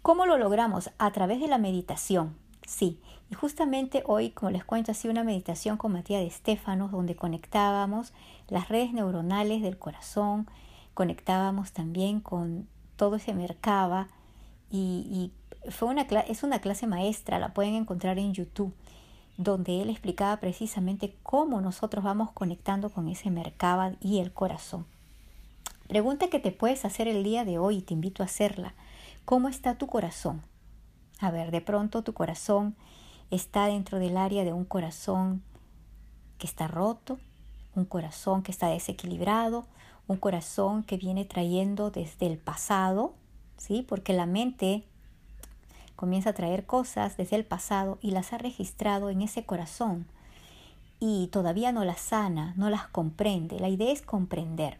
¿Cómo 0.00 0.24
lo 0.24 0.38
logramos? 0.38 0.90
A 0.98 1.12
través 1.12 1.40
de 1.40 1.46
la 1.46 1.58
meditación. 1.58 2.34
Sí, 2.66 2.98
y 3.30 3.34
justamente 3.34 4.02
hoy, 4.06 4.30
como 4.30 4.50
les 4.50 4.64
cuento, 4.64 4.92
ha 4.92 4.94
sido 4.94 5.12
una 5.12 5.24
meditación 5.24 5.76
con 5.76 5.92
Matías 5.92 6.22
de 6.22 6.26
Estéfanos, 6.26 6.90
donde 6.90 7.16
conectábamos 7.16 8.14
las 8.48 8.70
redes 8.70 8.94
neuronales 8.94 9.60
del 9.60 9.78
corazón, 9.78 10.48
conectábamos 10.94 11.72
también 11.72 12.20
con 12.20 12.66
todo 12.96 13.16
ese 13.16 13.34
mercaba 13.34 14.08
y, 14.70 15.32
fue 15.70 15.88
una, 15.88 16.02
es 16.02 16.42
una 16.42 16.60
clase 16.60 16.86
maestra, 16.86 17.38
la 17.38 17.52
pueden 17.52 17.74
encontrar 17.74 18.18
en 18.18 18.32
YouTube 18.32 18.72
donde 19.38 19.80
él 19.80 19.88
explicaba 19.88 20.36
precisamente 20.38 21.14
cómo 21.22 21.60
nosotros 21.60 22.04
vamos 22.04 22.32
conectando 22.32 22.90
con 22.90 23.08
ese 23.08 23.30
mercaba 23.30 23.92
y 24.00 24.18
el 24.18 24.32
corazón. 24.32 24.84
Pregunta 25.86 26.28
que 26.28 26.40
te 26.40 26.50
puedes 26.50 26.84
hacer 26.84 27.08
el 27.08 27.22
día 27.22 27.44
de 27.44 27.56
hoy 27.56 27.78
y 27.78 27.82
te 27.82 27.94
invito 27.94 28.22
a 28.22 28.26
hacerla. 28.26 28.74
¿Cómo 29.24 29.48
está 29.48 29.78
tu 29.78 29.86
corazón? 29.86 30.42
A 31.20 31.30
ver, 31.30 31.52
de 31.52 31.60
pronto 31.60 32.02
tu 32.02 32.12
corazón 32.12 32.74
está 33.30 33.66
dentro 33.66 34.00
del 34.00 34.16
área 34.16 34.44
de 34.44 34.52
un 34.52 34.64
corazón 34.64 35.42
que 36.38 36.46
está 36.46 36.66
roto, 36.66 37.18
un 37.76 37.84
corazón 37.84 38.42
que 38.42 38.50
está 38.50 38.66
desequilibrado, 38.68 39.66
un 40.08 40.16
corazón 40.16 40.82
que 40.82 40.96
viene 40.96 41.24
trayendo 41.24 41.92
desde 41.92 42.26
el 42.26 42.38
pasado, 42.38 43.14
¿sí? 43.56 43.84
Porque 43.88 44.12
la 44.12 44.26
mente 44.26 44.84
comienza 45.98 46.30
a 46.30 46.34
traer 46.34 46.64
cosas 46.64 47.16
desde 47.16 47.34
el 47.34 47.44
pasado 47.44 47.98
y 48.00 48.12
las 48.12 48.32
ha 48.32 48.38
registrado 48.38 49.10
en 49.10 49.20
ese 49.20 49.44
corazón 49.44 50.06
y 51.00 51.26
todavía 51.32 51.72
no 51.72 51.84
las 51.84 51.98
sana, 51.98 52.54
no 52.56 52.70
las 52.70 52.86
comprende. 52.86 53.58
La 53.58 53.68
idea 53.68 53.92
es 53.92 54.02
comprender. 54.02 54.78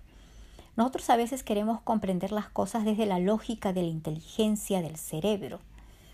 Nosotros 0.77 1.11
a 1.11 1.17
veces 1.17 1.43
queremos 1.43 1.81
comprender 1.81 2.31
las 2.31 2.49
cosas 2.49 2.85
desde 2.85 3.05
la 3.05 3.19
lógica 3.19 3.73
de 3.73 3.83
la 3.83 3.89
inteligencia 3.89 4.81
del 4.81 4.97
cerebro. 4.97 5.59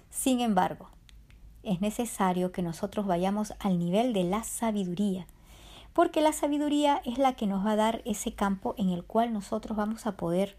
Sin 0.08 0.40
embargo, 0.40 0.88
es 1.62 1.82
necesario 1.82 2.50
que 2.50 2.62
nosotros 2.62 3.06
vayamos 3.06 3.52
al 3.58 3.78
nivel 3.78 4.14
de 4.14 4.24
la 4.24 4.42
sabiduría, 4.42 5.26
porque 5.92 6.22
la 6.22 6.32
sabiduría 6.32 7.02
es 7.04 7.18
la 7.18 7.34
que 7.34 7.46
nos 7.46 7.66
va 7.66 7.72
a 7.72 7.76
dar 7.76 8.00
ese 8.06 8.32
campo 8.32 8.74
en 8.78 8.88
el 8.88 9.04
cual 9.04 9.34
nosotros 9.34 9.76
vamos 9.76 10.06
a 10.06 10.16
poder 10.16 10.56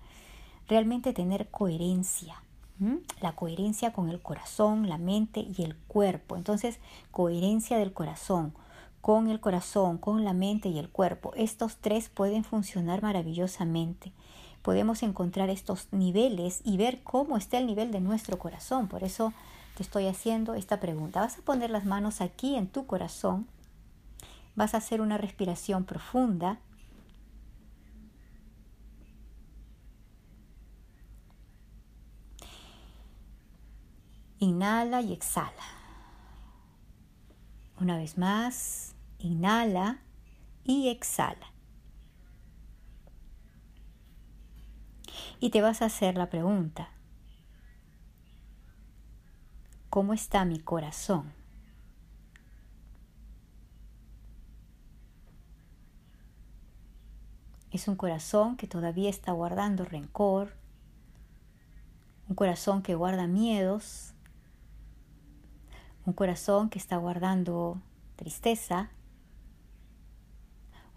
realmente 0.68 1.14
tener 1.14 1.48
coherencia, 1.50 2.44
la 3.22 3.34
coherencia 3.34 3.94
con 3.94 4.10
el 4.10 4.22
corazón, 4.22 4.90
la 4.90 4.98
mente 4.98 5.48
y 5.58 5.64
el 5.64 5.76
cuerpo. 5.76 6.36
Entonces, 6.36 6.80
coherencia 7.12 7.78
del 7.78 7.94
corazón, 7.94 8.54
con 9.02 9.30
el 9.30 9.40
corazón, 9.40 9.98
con 9.98 10.26
la 10.26 10.34
mente 10.34 10.70
y 10.70 10.80
el 10.80 10.90
cuerpo. 10.90 11.32
Estos 11.36 11.78
tres 11.78 12.10
pueden 12.10 12.44
funcionar 12.44 13.02
maravillosamente. 13.02 14.12
Podemos 14.62 15.04
encontrar 15.04 15.50
estos 15.50 15.88
niveles 15.92 16.62
y 16.64 16.78
ver 16.78 17.04
cómo 17.04 17.38
está 17.38 17.60
el 17.60 17.68
nivel 17.68 17.92
de 17.92 18.02
nuestro 18.02 18.40
corazón. 18.40 18.88
Por 18.88 19.04
eso 19.04 19.32
te 19.78 19.84
estoy 19.84 20.08
haciendo 20.08 20.56
esta 20.56 20.80
pregunta. 20.80 21.22
Vas 21.22 21.38
a 21.38 21.44
poner 21.44 21.70
las 21.70 21.86
manos 21.86 22.20
aquí 22.20 22.56
en 22.56 22.68
tu 22.68 22.88
corazón. 22.88 23.48
Vas 24.56 24.74
a 24.74 24.78
hacer 24.78 25.02
una 25.02 25.18
respiración 25.18 25.84
profunda 25.86 26.58
Inhala 34.40 35.02
y 35.02 35.14
exhala. 35.14 35.52
Una 37.80 37.98
vez 37.98 38.18
más, 38.18 38.96
inhala 39.20 40.00
y 40.64 40.90
exhala. 40.90 41.52
Y 45.40 45.50
te 45.52 45.62
vas 45.62 45.82
a 45.82 45.86
hacer 45.86 46.18
la 46.18 46.30
pregunta, 46.30 46.90
¿cómo 49.90 50.14
está 50.14 50.44
mi 50.46 50.60
corazón? 50.60 51.34
Es 57.72 57.88
un 57.90 57.96
corazón 57.96 58.56
que 58.56 58.68
todavía 58.68 59.10
está 59.10 59.34
guardando 59.34 59.84
rencor, 59.84 60.56
un 62.30 62.36
corazón 62.36 62.82
que 62.82 62.96
guarda 62.96 63.28
miedos, 63.28 64.15
un 66.06 66.14
corazón 66.14 66.70
que 66.70 66.78
está 66.78 66.98
guardando 66.98 67.82
tristeza, 68.16 68.92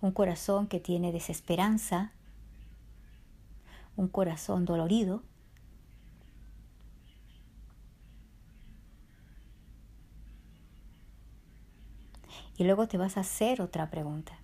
un 0.01 0.13
corazón 0.13 0.67
que 0.69 0.81
tiene 0.81 1.13
desesperanza, 1.13 2.13
un 3.97 4.09
corazón 4.09 4.65
dolorido. 4.65 5.23
Y 12.57 12.65
luego 12.65 12.89
te 12.89 12.99
vas 12.99 13.17
a 13.17 13.21
hacer 13.21 13.63
otra 13.63 13.89
pregunta. 13.89 14.39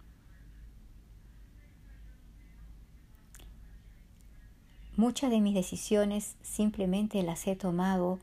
Muchas 4.97 5.31
de 5.31 5.41
mis 5.41 5.55
decisiones 5.55 6.37
simplemente 6.43 7.23
las 7.25 7.49
he 7.49 7.57
tomado 7.57 8.21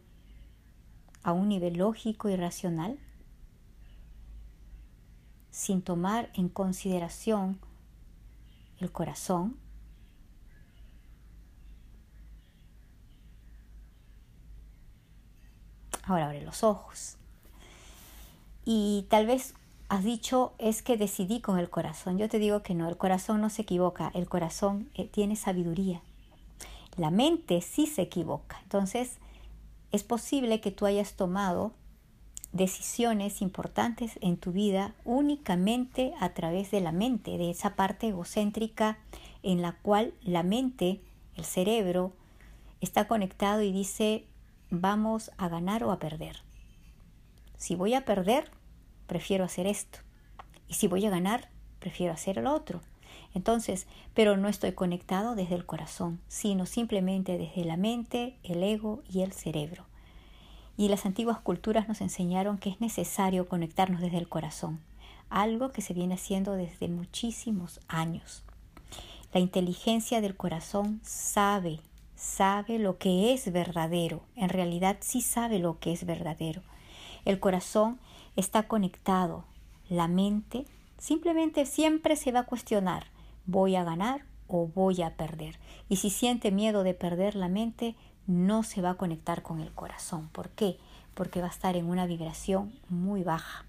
a 1.24 1.34
un 1.34 1.50
nivel 1.50 1.78
lógico 1.78 2.30
y 2.30 2.36
racional, 2.36 3.00
sin 5.50 5.82
tomar 5.82 6.30
en 6.34 6.50
consideración 6.50 7.60
el 8.80 8.92
corazón, 8.92 9.58
Ahora 16.04 16.26
abre 16.26 16.42
los 16.42 16.64
ojos. 16.64 17.16
Y 18.66 19.06
tal 19.10 19.28
vez 19.28 19.54
has 19.88 20.04
dicho 20.04 20.54
es 20.58 20.82
que 20.82 20.98
decidí 20.98 21.40
con 21.40 21.58
el 21.58 21.70
corazón. 21.70 22.18
Yo 22.18 22.28
te 22.28 22.38
digo 22.38 22.64
que 22.64 22.76
no, 22.76 22.90
el 22.90 22.98
corazón 22.98 23.40
no 23.40 23.50
se 23.50 23.62
equivoca, 23.62 24.12
el 24.14 24.28
corazón 24.28 24.90
eh, 24.96 25.08
tiene 25.08 25.38
sabiduría. 25.38 26.02
La 26.98 27.12
mente 27.12 27.62
sí 27.62 27.88
se 27.88 28.02
equivoca. 28.02 28.60
Entonces, 28.64 29.20
es 29.92 30.04
posible 30.04 30.62
que 30.62 30.72
tú 30.72 30.86
hayas 30.86 31.14
tomado 31.14 31.74
decisiones 32.52 33.42
importantes 33.42 34.20
en 34.22 34.38
tu 34.38 34.52
vida 34.52 34.94
únicamente 35.06 36.14
a 36.20 36.34
través 36.34 36.72
de 36.72 36.82
la 36.82 36.92
mente, 36.92 37.38
de 37.38 37.50
esa 37.50 37.76
parte 37.76 38.10
egocéntrica 38.10 38.98
en 39.44 39.62
la 39.62 39.74
cual 39.74 40.14
la 40.22 40.44
mente, 40.44 41.02
el 41.36 41.46
cerebro, 41.46 42.14
está 42.82 43.08
conectado 43.08 43.62
y 43.62 43.72
dice 43.72 44.26
vamos 44.70 45.32
a 45.38 45.50
ganar 45.50 45.84
o 45.84 45.92
a 45.92 46.00
perder. 46.00 46.38
Si 47.58 47.76
voy 47.76 47.94
a 47.94 48.06
perder, 48.06 48.50
prefiero 49.08 49.44
hacer 49.44 49.68
esto. 49.68 50.00
Y 50.68 50.76
si 50.76 50.88
voy 50.88 51.06
a 51.06 51.10
ganar, 51.10 51.50
prefiero 51.80 52.14
hacer 52.14 52.38
lo 52.38 52.54
otro. 52.54 52.82
Entonces, 53.34 53.88
pero 54.14 54.38
no 54.38 54.48
estoy 54.48 54.74
conectado 54.74 55.36
desde 55.36 55.56
el 55.56 55.66
corazón, 55.66 56.20
sino 56.28 56.66
simplemente 56.66 57.38
desde 57.38 57.64
la 57.64 57.78
mente, 57.78 58.36
el 58.44 58.62
ego 58.64 59.02
y 59.12 59.22
el 59.22 59.32
cerebro. 59.32 59.86
Y 60.78 60.90
las 60.90 61.06
antiguas 61.06 61.40
culturas 61.40 61.88
nos 61.88 62.02
enseñaron 62.02 62.58
que 62.58 62.70
es 62.70 62.82
necesario 62.82 63.48
conectarnos 63.48 64.02
desde 64.02 64.18
el 64.18 64.28
corazón, 64.28 64.80
algo 65.30 65.72
que 65.72 65.82
se 65.82 65.94
viene 65.94 66.16
haciendo 66.16 66.54
desde 66.54 66.88
muchísimos 66.88 67.80
años. 67.88 68.44
La 69.34 69.40
inteligencia 69.40 70.20
del 70.20 70.36
corazón 70.36 71.00
sabe, 71.04 71.80
sabe 72.16 72.80
lo 72.80 72.98
que 72.98 73.34
es 73.34 73.52
verdadero, 73.54 74.22
en 74.36 74.50
realidad 74.50 74.98
sí 75.00 75.22
sabe 75.22 75.60
lo 75.60 75.80
que 75.80 75.94
es 75.94 76.06
verdadero. 76.06 76.62
El 77.24 77.40
corazón 77.40 77.98
está 78.36 78.64
conectado, 78.64 79.46
la 79.88 80.08
mente 80.08 80.66
simplemente 80.98 81.66
siempre 81.66 82.16
se 82.16 82.32
va 82.32 82.42
a 82.42 82.46
cuestionar 82.46 83.06
voy 83.52 83.76
a 83.76 83.84
ganar 83.84 84.26
o 84.48 84.68
voy 84.68 85.02
a 85.02 85.16
perder. 85.16 85.60
Y 85.90 85.98
si 85.98 86.10
siente 86.10 86.52
miedo 86.52 86.84
de 86.84 86.94
perder 86.94 87.36
la 87.36 87.48
mente, 87.48 87.96
no 88.28 88.64
se 88.64 88.82
va 88.82 88.92
a 88.92 88.98
conectar 88.98 89.44
con 89.44 89.60
el 89.60 89.72
corazón. 89.72 90.30
¿Por 90.30 90.50
qué? 90.50 90.78
Porque 91.14 91.42
va 91.42 91.48
a 91.48 91.52
estar 91.52 91.76
en 91.76 91.86
una 91.86 92.06
vibración 92.06 92.74
muy 92.90 93.24
baja. 93.24 93.66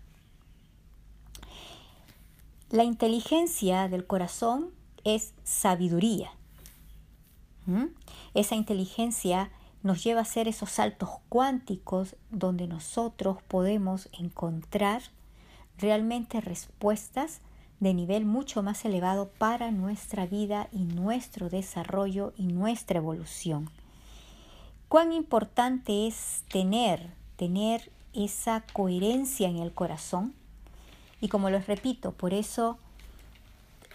La 2.70 2.84
inteligencia 2.84 3.88
del 3.88 4.06
corazón 4.06 4.70
es 5.04 5.34
sabiduría. 5.44 6.30
¿Mm? 7.66 7.86
Esa 8.34 8.54
inteligencia 8.54 9.50
nos 9.82 10.02
lleva 10.02 10.20
a 10.20 10.22
hacer 10.22 10.48
esos 10.48 10.70
saltos 10.70 11.10
cuánticos 11.28 12.16
donde 12.30 12.66
nosotros 12.66 13.42
podemos 13.42 14.08
encontrar 14.18 15.02
realmente 15.78 16.40
respuestas 16.40 17.40
de 17.82 17.94
nivel 17.94 18.24
mucho 18.24 18.62
más 18.62 18.84
elevado 18.84 19.28
para 19.38 19.72
nuestra 19.72 20.24
vida 20.24 20.68
y 20.70 20.84
nuestro 20.84 21.48
desarrollo 21.48 22.32
y 22.36 22.46
nuestra 22.46 22.98
evolución. 22.98 23.70
Cuán 24.86 25.12
importante 25.12 26.06
es 26.06 26.44
tener, 26.48 27.10
tener 27.34 27.90
esa 28.12 28.62
coherencia 28.72 29.48
en 29.48 29.56
el 29.56 29.72
corazón 29.72 30.32
Y 31.20 31.28
como 31.28 31.50
les 31.50 31.66
repito, 31.66 32.12
por 32.12 32.34
eso 32.34 32.78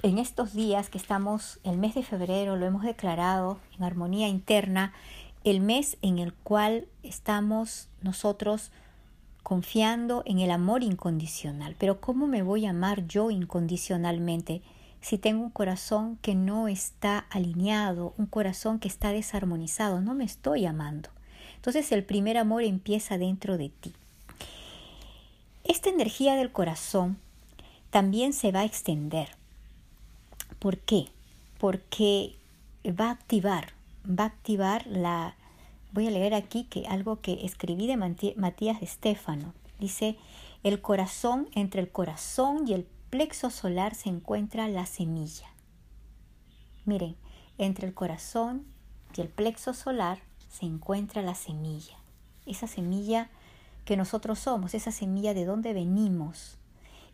en 0.03 0.17
estos 0.17 0.53
días 0.53 0.89
que 0.89 0.97
estamos, 0.97 1.59
el 1.63 1.77
mes 1.77 1.95
de 1.95 2.03
febrero, 2.03 2.57
lo 2.57 2.65
hemos 2.65 2.83
declarado 2.83 3.57
en 3.77 3.85
armonía 3.85 4.27
interna, 4.27 4.91
el 5.45 5.61
mes 5.61 5.97
en 6.01 6.19
el 6.19 6.33
cual 6.33 6.87
estamos 7.03 7.87
nosotros 8.01 8.71
confiando 9.47 10.23
en 10.25 10.39
el 10.39 10.51
amor 10.51 10.83
incondicional. 10.83 11.73
Pero 11.79 12.01
¿cómo 12.01 12.27
me 12.27 12.43
voy 12.43 12.65
a 12.65 12.71
amar 12.71 13.07
yo 13.07 13.31
incondicionalmente 13.31 14.61
si 14.99 15.17
tengo 15.17 15.41
un 15.41 15.51
corazón 15.51 16.17
que 16.21 16.35
no 16.35 16.67
está 16.67 17.19
alineado, 17.29 18.13
un 18.17 18.25
corazón 18.25 18.77
que 18.77 18.89
está 18.89 19.13
desarmonizado? 19.13 20.01
No 20.01 20.15
me 20.15 20.25
estoy 20.25 20.65
amando. 20.65 21.07
Entonces 21.55 21.93
el 21.93 22.03
primer 22.03 22.37
amor 22.37 22.63
empieza 22.63 23.17
dentro 23.17 23.57
de 23.57 23.69
ti. 23.69 23.93
Esta 25.63 25.87
energía 25.87 26.35
del 26.35 26.51
corazón 26.51 27.17
también 27.89 28.33
se 28.33 28.51
va 28.51 28.59
a 28.59 28.65
extender. 28.65 29.29
¿Por 30.59 30.77
qué? 30.77 31.07
Porque 31.57 32.35
va 32.85 33.07
a 33.07 33.11
activar, 33.11 33.69
va 34.05 34.25
a 34.25 34.27
activar 34.27 34.85
la... 34.87 35.36
Voy 35.97 36.05
a 36.05 36.11
leer 36.11 36.35
aquí 36.35 36.65
que 36.65 36.85
algo 36.85 37.21
que 37.21 37.43
escribí 37.43 37.87
de 37.87 37.97
Matías 37.97 38.83
Estefano. 38.83 39.55
Dice, 39.79 40.15
el 40.61 40.79
corazón, 40.79 41.49
entre 41.55 41.81
el 41.81 41.89
corazón 41.89 42.67
y 42.67 42.73
el 42.73 42.85
plexo 43.09 43.49
solar 43.49 43.95
se 43.95 44.09
encuentra 44.09 44.67
la 44.67 44.85
semilla. 44.85 45.47
Miren, 46.85 47.15
entre 47.57 47.87
el 47.87 47.95
corazón 47.95 48.63
y 49.15 49.21
el 49.21 49.29
plexo 49.29 49.73
solar 49.73 50.19
se 50.51 50.67
encuentra 50.67 51.23
la 51.23 51.33
semilla. 51.33 51.97
Esa 52.45 52.67
semilla 52.67 53.31
que 53.83 53.97
nosotros 53.97 54.37
somos, 54.37 54.75
esa 54.75 54.91
semilla 54.91 55.33
de 55.33 55.45
donde 55.45 55.73
venimos. 55.73 56.59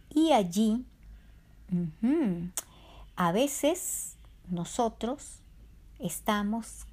Y 0.10 0.34
allí, 0.34 0.84
a 3.16 3.32
veces 3.32 4.18
nosotros 4.50 5.38
estamos 6.00 6.86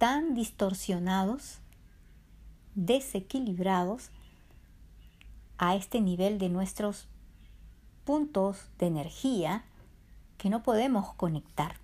tan 0.00 0.32
distorsionados, 0.32 1.58
desequilibrados 2.74 4.08
a 5.58 5.76
este 5.76 6.00
nivel 6.00 6.38
de 6.38 6.48
nuestros 6.48 7.06
puntos 8.06 8.70
de 8.78 8.86
energía 8.86 9.62
que 10.38 10.48
no 10.48 10.62
podemos 10.62 11.12
conectar. 11.12 11.76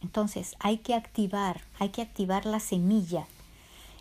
Entonces 0.00 0.56
hay 0.60 0.78
que 0.78 0.94
activar, 0.94 1.60
hay 1.78 1.90
que 1.90 2.00
activar 2.00 2.46
la 2.46 2.58
semilla. 2.58 3.26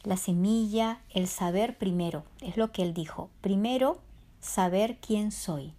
La 0.06 0.16
semilla, 0.16 1.02
el 1.10 1.28
saber 1.28 1.78
primero, 1.78 2.24
es 2.40 2.56
lo 2.56 2.72
que 2.72 2.84
él 2.84 2.94
dijo. 2.94 3.30
Primero, 3.42 4.00
saber 4.40 4.98
quién 5.02 5.34
soy. 5.34 5.74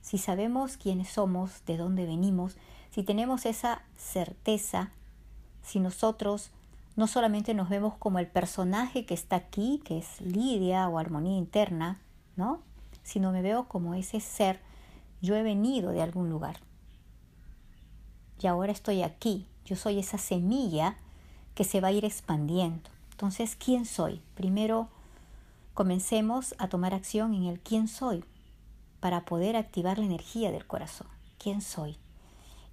Si 0.00 0.16
sabemos 0.16 0.78
quiénes 0.78 1.10
somos, 1.10 1.66
de 1.66 1.76
dónde 1.76 2.06
venimos, 2.06 2.56
si 2.90 3.02
tenemos 3.02 3.44
esa 3.44 3.82
certeza, 3.98 4.90
si 5.62 5.80
nosotros 5.80 6.50
no 6.98 7.06
solamente 7.06 7.54
nos 7.54 7.68
vemos 7.68 7.94
como 7.94 8.18
el 8.18 8.26
personaje 8.26 9.06
que 9.06 9.14
está 9.14 9.36
aquí, 9.36 9.80
que 9.84 9.98
es 9.98 10.20
Lidia 10.20 10.88
o 10.88 10.98
armonía 10.98 11.38
interna, 11.38 12.00
¿no? 12.34 12.60
Sino 13.04 13.30
me 13.30 13.40
veo 13.40 13.68
como 13.68 13.94
ese 13.94 14.18
ser, 14.18 14.58
yo 15.22 15.36
he 15.36 15.44
venido 15.44 15.92
de 15.92 16.02
algún 16.02 16.28
lugar. 16.28 16.56
Y 18.40 18.48
ahora 18.48 18.72
estoy 18.72 19.04
aquí, 19.04 19.46
yo 19.64 19.76
soy 19.76 20.00
esa 20.00 20.18
semilla 20.18 20.96
que 21.54 21.62
se 21.62 21.80
va 21.80 21.86
a 21.88 21.92
ir 21.92 22.04
expandiendo. 22.04 22.90
Entonces, 23.12 23.54
¿quién 23.54 23.84
soy? 23.84 24.20
Primero, 24.34 24.88
comencemos 25.74 26.56
a 26.58 26.66
tomar 26.66 26.94
acción 26.94 27.32
en 27.32 27.44
el 27.44 27.60
quién 27.60 27.86
soy 27.86 28.24
para 28.98 29.24
poder 29.24 29.54
activar 29.54 29.98
la 29.98 30.06
energía 30.06 30.50
del 30.50 30.66
corazón. 30.66 31.06
¿Quién 31.38 31.60
soy? 31.60 31.96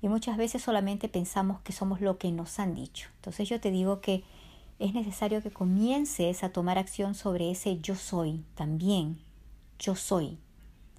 Y 0.05 0.07
muchas 0.07 0.37
veces 0.37 0.61
solamente 0.61 1.09
pensamos 1.09 1.61
que 1.61 1.73
somos 1.73 1.99
lo 1.99 2.19
que 2.19 2.31
nos 2.31 2.59
han 2.59 2.75
dicho. 2.75 3.09
Entonces 3.15 3.49
yo 3.49 3.59
te 3.59 3.71
digo 3.71 4.01
que 4.01 4.23
es 4.77 4.93
necesario 4.93 5.41
que 5.41 5.49
comiences 5.49 6.43
a 6.43 6.49
tomar 6.49 6.77
acción 6.77 7.15
sobre 7.15 7.49
ese 7.49 7.79
yo 7.79 7.95
soy 7.95 8.45
también. 8.53 9.17
Yo 9.79 9.95
soy. 9.95 10.37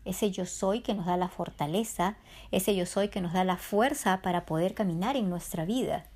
Ese 0.05 0.33
yo 0.33 0.45
soy 0.45 0.81
que 0.81 0.93
nos 0.93 1.07
da 1.07 1.17
la 1.17 1.29
fortaleza, 1.29 2.17
ese 2.51 2.75
yo 2.75 2.85
soy 2.85 3.09
que 3.09 3.21
nos 3.21 3.33
da 3.33 3.45
la 3.45 3.59
fuerza 3.59 4.23
para 4.23 4.45
poder 4.45 4.75
caminar 4.75 5.15
en 5.15 5.31
nuestra 5.31 5.65
vida. 5.65 6.07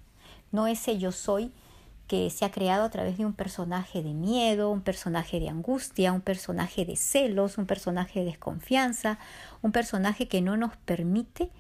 No 0.50 0.66
ese 0.66 0.98
yo 0.98 1.12
soy 1.12 1.52
que 2.08 2.28
se 2.30 2.44
ha 2.44 2.50
creado 2.50 2.82
a 2.82 2.90
través 2.90 3.18
de 3.18 3.24
un 3.24 3.34
personaje 3.34 4.02
de 4.02 4.14
miedo, 4.14 4.68
un 4.68 4.80
personaje 4.80 5.38
de 5.38 5.48
angustia, 5.48 6.12
un 6.12 6.22
personaje 6.22 6.84
de 6.84 6.96
celos, 6.96 7.56
un 7.56 7.66
personaje 7.66 8.18
de 8.18 8.26
desconfianza, 8.26 9.20
un 9.62 9.70
personaje 9.70 10.26
que 10.26 10.40
no 10.40 10.56
nos 10.56 10.76
permite 10.76 11.52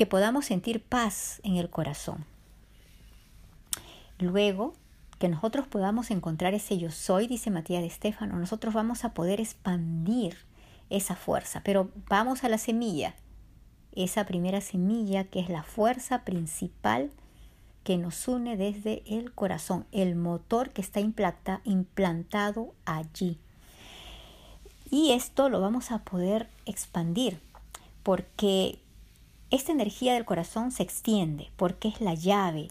que 0.00 0.06
podamos 0.06 0.46
sentir 0.46 0.82
paz 0.82 1.42
en 1.44 1.56
el 1.56 1.68
corazón. 1.68 2.24
Luego, 4.18 4.72
que 5.18 5.28
nosotros 5.28 5.66
podamos 5.66 6.10
encontrar 6.10 6.54
ese 6.54 6.78
yo 6.78 6.90
soy, 6.90 7.26
dice 7.26 7.50
Matías 7.50 7.82
de 7.82 7.88
Estefano, 7.88 8.38
nosotros 8.38 8.72
vamos 8.72 9.04
a 9.04 9.12
poder 9.12 9.42
expandir 9.42 10.38
esa 10.88 11.16
fuerza, 11.16 11.60
pero 11.62 11.90
vamos 12.08 12.44
a 12.44 12.48
la 12.48 12.56
semilla, 12.56 13.14
esa 13.92 14.24
primera 14.24 14.62
semilla 14.62 15.24
que 15.24 15.38
es 15.38 15.50
la 15.50 15.64
fuerza 15.64 16.24
principal 16.24 17.10
que 17.84 17.98
nos 17.98 18.26
une 18.26 18.56
desde 18.56 19.02
el 19.04 19.34
corazón, 19.34 19.84
el 19.92 20.16
motor 20.16 20.70
que 20.70 20.80
está 20.80 21.00
implantado 21.64 22.72
allí. 22.86 23.36
Y 24.90 25.12
esto 25.12 25.50
lo 25.50 25.60
vamos 25.60 25.90
a 25.90 25.98
poder 26.04 26.48
expandir 26.64 27.38
porque 28.02 28.78
esta 29.50 29.72
energía 29.72 30.14
del 30.14 30.24
corazón 30.24 30.70
se 30.70 30.82
extiende, 30.82 31.50
porque 31.56 31.88
es 31.88 32.00
la 32.00 32.14
llave. 32.14 32.68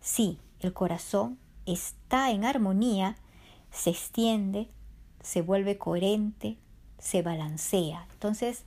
Sí, 0.00 0.38
el 0.60 0.72
corazón 0.72 1.38
está 1.64 2.30
en 2.30 2.44
armonía, 2.44 3.16
se 3.70 3.90
extiende, 3.90 4.68
se 5.22 5.40
vuelve 5.40 5.78
coherente, 5.78 6.58
se 6.98 7.22
balancea. 7.22 8.06
Entonces, 8.12 8.64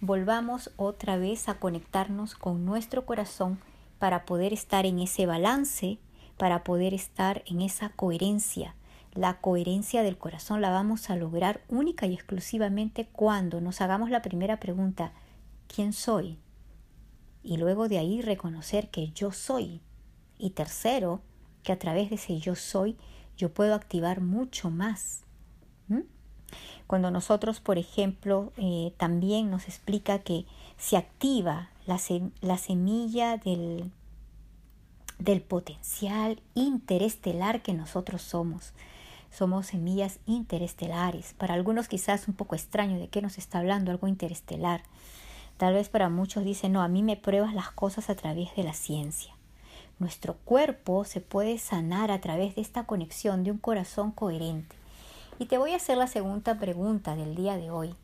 volvamos 0.00 0.72
otra 0.76 1.16
vez 1.16 1.48
a 1.48 1.58
conectarnos 1.58 2.34
con 2.34 2.64
nuestro 2.64 3.06
corazón 3.06 3.60
para 3.98 4.24
poder 4.24 4.52
estar 4.52 4.86
en 4.86 4.98
ese 4.98 5.26
balance, 5.26 5.98
para 6.36 6.64
poder 6.64 6.94
estar 6.94 7.42
en 7.46 7.60
esa 7.60 7.90
coherencia. 7.90 8.74
La 9.14 9.40
coherencia 9.40 10.02
del 10.02 10.18
corazón 10.18 10.60
la 10.60 10.70
vamos 10.70 11.10
a 11.10 11.16
lograr 11.16 11.62
única 11.68 12.06
y 12.06 12.14
exclusivamente 12.14 13.06
cuando 13.10 13.60
nos 13.60 13.80
hagamos 13.80 14.10
la 14.10 14.22
primera 14.22 14.60
pregunta, 14.60 15.12
¿quién 15.66 15.92
soy? 15.92 16.38
Y 17.42 17.56
luego 17.56 17.88
de 17.88 17.98
ahí 17.98 18.22
reconocer 18.22 18.90
que 18.90 19.10
yo 19.10 19.32
soy. 19.32 19.80
Y 20.38 20.50
tercero, 20.50 21.20
que 21.62 21.72
a 21.72 21.78
través 21.78 22.10
de 22.10 22.16
ese 22.16 22.38
yo 22.38 22.54
soy, 22.54 22.96
yo 23.36 23.52
puedo 23.52 23.74
activar 23.74 24.20
mucho 24.20 24.70
más. 24.70 25.24
Cuando 26.86 27.10
nosotros, 27.10 27.60
por 27.60 27.76
ejemplo, 27.76 28.52
eh, 28.56 28.94
también 28.96 29.50
nos 29.50 29.68
explica 29.68 30.20
que 30.20 30.46
se 30.78 30.96
activa 30.96 31.68
la, 31.86 31.98
semilla 31.98 33.36
del, 33.36 33.90
del 35.18 35.42
potencial 35.42 36.40
interestelar 36.54 37.62
que 37.62 37.74
nosotros 37.74 38.22
somos. 38.22 38.72
Somos 39.30 39.66
semillas 39.66 40.18
interestelares. 40.24 41.34
Para 41.34 41.52
algunos 41.52 41.88
quizás 41.88 42.26
un 42.26 42.34
poco 42.34 42.54
extraño 42.54 42.98
de 42.98 43.08
qué 43.08 43.20
nos 43.20 43.36
está 43.36 43.58
hablando 43.58 43.90
algo 43.90 44.08
interestelar. 44.08 44.82
Tal 45.58 45.74
vez 45.74 45.88
para 45.88 46.08
muchos 46.08 46.44
dicen, 46.44 46.72
no, 46.72 46.82
a 46.82 46.88
mí 46.88 47.02
me 47.02 47.16
pruebas 47.16 47.52
las 47.52 47.70
cosas 47.70 48.08
a 48.08 48.14
través 48.14 48.54
de 48.56 48.62
la 48.62 48.72
ciencia. 48.72 49.34
Nuestro 49.98 50.34
cuerpo 50.44 51.04
se 51.04 51.20
puede 51.20 51.58
sanar 51.58 52.10
a 52.10 52.20
través 52.20 52.54
de 52.54 52.62
esta 52.62 52.84
conexión 52.84 53.44
de 53.44 53.50
un 53.50 53.58
corazón 53.58 54.12
coherente. 54.12 54.76
Y 55.40 55.46
te 55.46 55.58
voy 55.58 55.72
a 55.72 55.76
hacer 55.76 55.98
la 55.98 56.06
segunda 56.06 56.58
pregunta 56.58 57.16
del 57.16 57.34
día 57.34 57.56
de 57.56 57.70
hoy. 57.70 57.94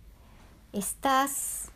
¿Estás 0.73 1.71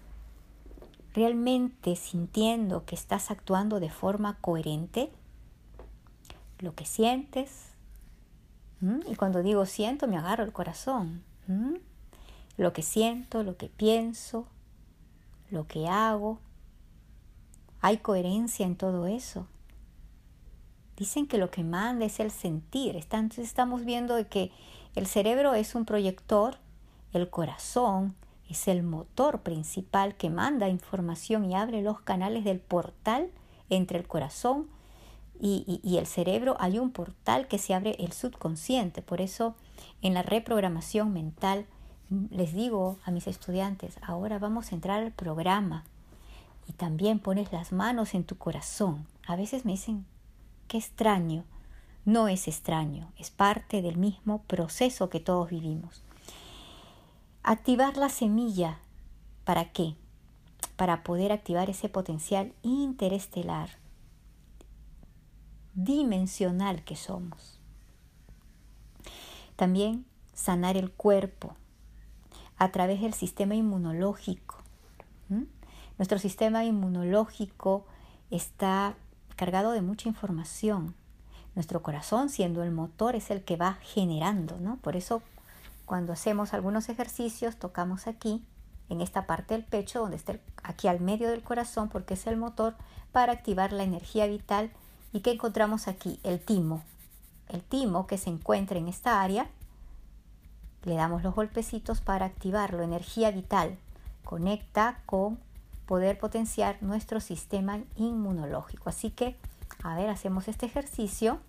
realmente 1.14 1.96
sintiendo 1.96 2.84
que 2.84 2.94
estás 2.94 3.30
actuando 3.30 3.80
de 3.80 3.90
forma 3.90 4.36
coherente, 4.40 5.10
lo 6.58 6.74
que 6.74 6.84
sientes, 6.84 7.70
y 8.80 9.16
cuando 9.16 9.42
digo 9.42 9.66
siento 9.66 10.06
me 10.06 10.16
agarro 10.16 10.44
el 10.44 10.52
corazón, 10.52 11.22
lo 12.56 12.72
que 12.72 12.82
siento, 12.82 13.42
lo 13.42 13.56
que 13.56 13.68
pienso, 13.68 14.46
lo 15.50 15.66
que 15.66 15.88
hago, 15.88 16.38
hay 17.80 17.98
coherencia 17.98 18.66
en 18.66 18.76
todo 18.76 19.06
eso. 19.06 19.46
Dicen 20.96 21.26
que 21.26 21.38
lo 21.38 21.50
que 21.50 21.62
manda 21.62 22.04
es 22.04 22.18
el 22.18 22.30
sentir. 22.30 22.96
Entonces 22.96 23.46
estamos 23.46 23.84
viendo 23.84 24.16
que 24.28 24.50
el 24.96 25.06
cerebro 25.06 25.54
es 25.54 25.74
un 25.74 25.84
proyector, 25.84 26.58
el 27.12 27.30
corazón 27.30 28.16
es 28.48 28.66
el 28.66 28.82
motor 28.82 29.42
principal 29.42 30.16
que 30.16 30.30
manda 30.30 30.68
información 30.68 31.44
y 31.44 31.54
abre 31.54 31.82
los 31.82 32.00
canales 32.00 32.44
del 32.44 32.60
portal 32.60 33.30
entre 33.70 33.98
el 33.98 34.06
corazón 34.06 34.68
y, 35.40 35.96
el 35.98 36.06
cerebro. 36.06 36.56
Hay 36.58 36.78
un 36.78 36.90
portal 36.90 37.46
que 37.46 37.58
se 37.58 37.74
abre 37.74 37.96
el 37.98 38.12
subconsciente. 38.12 39.02
Por 39.02 39.20
eso 39.20 39.54
en 40.02 40.14
la 40.14 40.22
reprogramación 40.22 41.12
mental 41.12 41.66
les 42.10 42.54
digo 42.54 42.98
a 43.04 43.10
mis 43.10 43.26
estudiantes, 43.26 43.98
ahora 44.02 44.38
vamos 44.38 44.72
a 44.72 44.74
entrar 44.74 45.02
al 45.02 45.12
programa 45.12 45.84
y 46.66 46.72
también 46.72 47.18
pones 47.18 47.52
las 47.52 47.72
manos 47.72 48.14
en 48.14 48.24
tu 48.24 48.36
corazón. 48.36 49.06
A 49.26 49.36
veces 49.36 49.64
me 49.64 49.72
dicen, 49.72 50.06
qué 50.68 50.78
extraño. 50.78 51.44
No 52.04 52.28
es 52.28 52.48
extraño, 52.48 53.12
es 53.18 53.30
parte 53.30 53.82
del 53.82 53.98
mismo 53.98 54.42
proceso 54.44 55.10
que 55.10 55.20
todos 55.20 55.50
vivimos. 55.50 56.02
Activar 57.42 57.96
la 57.98 58.08
semilla, 58.08 58.78
¿para 59.44 59.72
qué? 59.72 59.94
Para 60.76 61.02
poder 61.02 61.32
activar 61.32 61.68
ese 61.68 61.90
potencial 61.90 62.54
interestelar, 62.62 63.70
dimensional 65.74 66.82
que 66.84 66.96
somos. 66.96 67.58
También 69.56 70.06
sanar 70.32 70.76
el 70.76 70.90
cuerpo 70.90 71.56
a 72.58 72.70
través 72.70 73.00
del 73.00 73.14
sistema 73.14 73.54
inmunológico. 73.54 74.56
Nuestro 75.98 76.18
sistema 76.18 76.64
inmunológico 76.64 77.84
está 78.30 78.94
cargado 79.36 79.72
de 79.72 79.82
mucha 79.82 80.08
información. 80.08 80.94
Nuestro 81.54 81.82
corazón, 81.82 82.28
siendo 82.28 82.62
el 82.62 82.70
motor, 82.70 83.16
es 83.16 83.30
el 83.30 83.42
que 83.42 83.56
va 83.56 83.78
generando, 83.82 84.58
¿no? 84.58 84.76
Por 84.76 84.96
eso 84.96 85.22
cuando 85.86 86.12
hacemos 86.12 86.54
algunos 86.54 86.88
ejercicios, 86.88 87.56
tocamos 87.56 88.06
aquí, 88.06 88.44
en 88.90 89.00
esta 89.00 89.26
parte 89.26 89.54
del 89.54 89.64
pecho, 89.64 90.00
donde 90.00 90.16
está 90.16 90.38
aquí 90.62 90.86
al 90.86 91.00
medio 91.00 91.30
del 91.30 91.42
corazón, 91.42 91.88
porque 91.88 92.14
es 92.14 92.26
el 92.26 92.36
motor 92.36 92.76
para 93.10 93.32
activar 93.32 93.72
la 93.72 93.84
energía 93.84 94.26
vital. 94.26 94.70
¿Y 95.12 95.20
qué 95.20 95.32
encontramos 95.32 95.88
aquí? 95.88 96.20
El 96.22 96.40
timo. 96.40 96.82
El 97.48 97.62
timo 97.62 98.06
que 98.06 98.18
se 98.18 98.30
encuentra 98.30 98.78
en 98.78 98.88
esta 98.88 99.22
área, 99.22 99.50
le 100.84 100.94
damos 100.94 101.22
los 101.22 101.34
golpecitos 101.34 102.00
para 102.00 102.26
activarlo, 102.26 102.82
energía 102.82 103.30
vital. 103.30 103.76
Conecta 104.24 105.00
con 105.06 105.38
poder 105.86 106.18
potenciar 106.18 106.76
nuestro 106.82 107.20
sistema 107.20 107.80
inmunológico. 107.96 108.90
Así 108.90 109.10
que, 109.10 109.36
a 109.82 109.96
ver, 109.96 110.10
hacemos 110.10 110.48
este 110.48 110.66
ejercicio. 110.66 111.40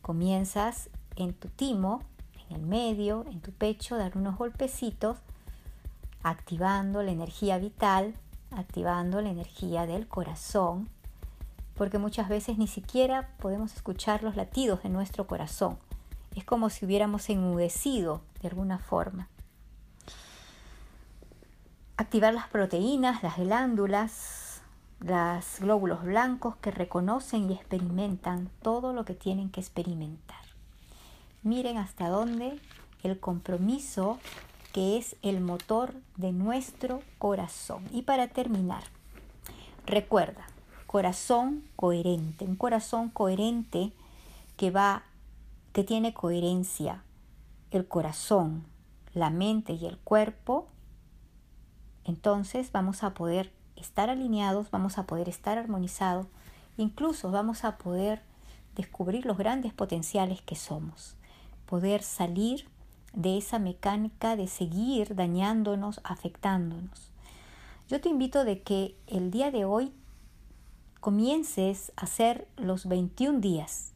Comienzas 0.00 0.88
en 1.16 1.34
tu 1.34 1.48
timo, 1.48 2.02
en 2.48 2.56
el 2.56 2.62
medio, 2.62 3.24
en 3.30 3.40
tu 3.40 3.52
pecho, 3.52 3.96
dar 3.96 4.16
unos 4.16 4.36
golpecitos, 4.36 5.18
activando 6.22 7.02
la 7.02 7.12
energía 7.12 7.58
vital, 7.58 8.14
activando 8.50 9.20
la 9.20 9.30
energía 9.30 9.86
del 9.86 10.08
corazón, 10.08 10.88
porque 11.74 11.98
muchas 11.98 12.28
veces 12.28 12.58
ni 12.58 12.66
siquiera 12.66 13.28
podemos 13.38 13.74
escuchar 13.74 14.22
los 14.22 14.36
latidos 14.36 14.82
de 14.82 14.88
nuestro 14.88 15.26
corazón. 15.26 15.78
Es 16.34 16.44
como 16.44 16.70
si 16.70 16.86
hubiéramos 16.86 17.28
enmudecido 17.28 18.22
de 18.42 18.48
alguna 18.48 18.78
forma 18.78 19.28
activar 22.02 22.34
las 22.34 22.48
proteínas, 22.48 23.22
las 23.22 23.38
glándulas, 23.38 24.60
los 25.00 25.60
glóbulos 25.60 26.02
blancos 26.02 26.56
que 26.56 26.70
reconocen 26.70 27.50
y 27.50 27.54
experimentan 27.54 28.50
todo 28.62 28.92
lo 28.92 29.04
que 29.04 29.14
tienen 29.14 29.50
que 29.50 29.60
experimentar. 29.60 30.42
Miren 31.42 31.78
hasta 31.78 32.08
dónde 32.08 32.60
el 33.02 33.18
compromiso 33.18 34.18
que 34.72 34.96
es 34.96 35.16
el 35.22 35.40
motor 35.40 35.94
de 36.16 36.32
nuestro 36.32 37.02
corazón. 37.18 37.84
Y 37.92 38.02
para 38.02 38.28
terminar, 38.28 38.84
recuerda, 39.86 40.46
corazón 40.86 41.62
coherente, 41.76 42.44
un 42.44 42.56
corazón 42.56 43.10
coherente 43.10 43.92
que 44.56 44.70
va, 44.70 45.02
que 45.72 45.84
tiene 45.84 46.14
coherencia, 46.14 47.02
el 47.72 47.88
corazón, 47.88 48.64
la 49.12 49.30
mente 49.30 49.72
y 49.72 49.86
el 49.86 49.98
cuerpo 49.98 50.68
entonces 52.04 52.72
vamos 52.72 53.02
a 53.02 53.14
poder 53.14 53.52
estar 53.76 54.10
alineados, 54.10 54.70
vamos 54.70 54.98
a 54.98 55.06
poder 55.06 55.28
estar 55.28 55.58
armonizados, 55.58 56.26
incluso 56.76 57.30
vamos 57.30 57.64
a 57.64 57.78
poder 57.78 58.22
descubrir 58.74 59.26
los 59.26 59.38
grandes 59.38 59.72
potenciales 59.72 60.42
que 60.42 60.56
somos, 60.56 61.16
poder 61.66 62.02
salir 62.02 62.66
de 63.12 63.36
esa 63.36 63.58
mecánica 63.58 64.36
de 64.36 64.48
seguir 64.48 65.14
dañándonos, 65.14 66.00
afectándonos. 66.02 67.10
Yo 67.88 68.00
te 68.00 68.08
invito 68.08 68.44
de 68.44 68.62
que 68.62 68.96
el 69.06 69.30
día 69.30 69.50
de 69.50 69.64
hoy 69.64 69.92
comiences 71.00 71.92
a 71.96 72.04
hacer 72.04 72.48
los 72.56 72.86
21 72.86 73.40
días 73.40 73.92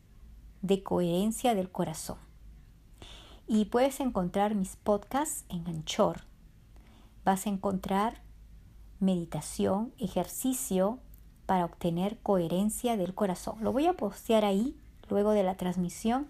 de 0.61 0.83
coherencia 0.83 1.55
del 1.55 1.71
corazón. 1.71 2.26
Y 3.47 3.67
puedes 3.67 4.01
encontrar 4.01 4.55
mis 4.55 4.77
podcasts 4.77 5.45
en 5.49 5.67
Anchor 5.67 6.23
vas 7.27 7.45
a 7.45 7.51
encontrar 7.51 8.23
meditación, 9.01 9.93
ejercicio 9.99 11.01
para 11.45 11.65
obtener 11.65 12.19
coherencia 12.23 12.97
del 12.97 13.15
corazón. 13.15 13.57
Lo 13.61 13.73
voy 13.73 13.87
a 13.87 13.95
postear 13.95 14.45
ahí 14.45 14.77
luego 15.11 15.33
de 15.33 15.43
la 15.43 15.57
transmisión. 15.57 16.29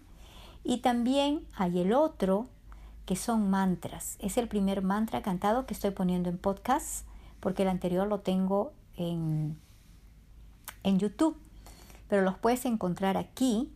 Y 0.65 0.79
también 0.79 1.47
hay 1.55 1.81
el 1.81 1.93
otro 1.93 2.49
que 3.05 3.15
son 3.15 3.51
mantras. 3.51 4.17
Es 4.21 4.39
el 4.39 4.49
primer 4.49 4.83
mantra 4.83 5.21
cantado 5.21 5.67
que 5.67 5.75
estoy 5.75 5.91
poniendo 5.91 6.31
en 6.31 6.39
podcast 6.39 7.07
porque 7.41 7.63
el 7.63 7.69
anterior 7.69 8.09
lo 8.09 8.21
tengo 8.21 8.73
en, 8.97 9.59
en 10.83 10.99
YouTube. 10.99 11.37
Pero 12.09 12.23
los 12.23 12.39
puedes 12.39 12.65
encontrar 12.65 13.19
aquí 13.19 13.71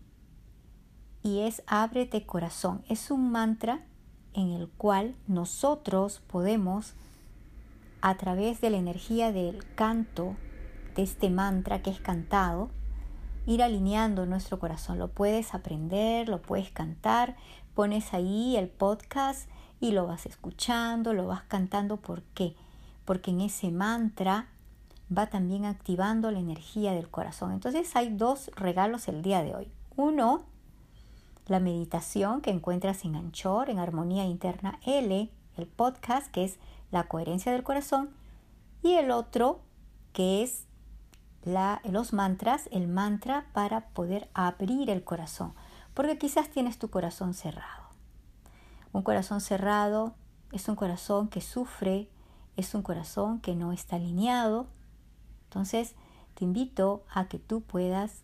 y 1.23 1.41
es 1.41 1.63
ábrete 1.67 2.25
corazón. 2.27 2.83
Es 2.89 3.11
un 3.11 3.31
mantra 3.31 3.81
en 4.35 4.53
el 4.53 4.69
cual 4.69 5.15
nosotros 5.27 6.23
podemos 6.27 6.95
a 8.01 8.17
través 8.17 8.61
de 8.61 8.71
la 8.71 8.79
energía 8.79 9.33
del 9.33 9.65
canto, 9.75 10.37
de 10.97 11.03
este 11.03 11.31
mantra 11.31 11.83
que 11.83 11.91
es 11.91 12.01
cantado, 12.01 12.71
ir 13.47 13.63
alineando 13.63 14.27
nuestro 14.27 14.59
corazón. 14.59 14.99
Lo 14.99 15.09
puedes 15.09 15.55
aprender, 15.55 16.29
lo 16.29 16.41
puedes 16.41 16.71
cantar, 16.71 17.37
pones 17.75 18.15
ahí 18.15 18.57
el 18.57 18.69
podcast 18.69 19.49
y 19.81 19.93
lo 19.93 20.07
vas 20.07 20.27
escuchando, 20.27 21.13
lo 21.13 21.27
vas 21.27 21.43
cantando. 21.43 21.97
¿Por 21.99 22.23
qué? 22.23 22.55
Porque 23.05 23.31
en 23.31 23.41
ese 23.41 23.71
mantra 23.71 24.49
va 25.17 25.27
también 25.27 25.65
activando 25.65 26.31
la 26.31 26.39
energía 26.39 26.93
del 26.93 27.09
corazón. 27.09 27.53
Entonces 27.53 27.95
hay 27.97 28.11
dos 28.15 28.51
regalos 28.55 29.09
el 29.09 29.23
día 29.23 29.43
de 29.43 29.55
hoy. 29.55 29.69
Uno, 29.97 30.45
la 31.47 31.61
meditación 31.61 32.41
que 32.41 32.51
encuentras 32.51 33.05
en 33.05 33.17
Anchor, 33.17 33.71
en 33.71 33.79
Armonía 33.79 34.25
Interna 34.25 34.79
L, 34.85 35.31
el 35.57 35.67
podcast 35.67 36.31
que 36.31 36.45
es 36.45 36.59
la 36.91 37.05
coherencia 37.05 37.53
del 37.53 37.63
corazón, 37.63 38.11
y 38.83 38.95
el 38.95 39.11
otro 39.11 39.61
que 40.13 40.43
es 40.43 40.67
la, 41.43 41.81
los 41.85 42.13
mantras, 42.13 42.69
el 42.73 42.89
mantra 42.89 43.47
para 43.53 43.89
poder 43.89 44.29
abrir 44.35 44.91
el 44.91 45.05
corazón, 45.05 45.55
porque 45.95 46.19
quizás 46.19 46.51
tienes 46.51 46.79
tu 46.79 46.91
corazón 46.91 47.35
cerrado. 47.35 47.89
Un 48.93 49.03
corazón 49.03 49.41
cerrado 49.41 50.15
es 50.53 50.69
un 50.69 50.77
corazón 50.77 51.29
que 51.29 51.41
sufre, 51.41 52.09
es 52.57 52.75
un 52.75 52.83
corazón 52.83 53.41
que 53.41 53.55
no 53.55 53.73
está 53.73 53.97
alineado. 53.97 54.67
Entonces, 55.45 55.95
te 56.35 56.45
invito 56.45 57.05
a 57.13 57.27
que 57.27 57.39
tú 57.39 57.63
puedas 57.63 58.23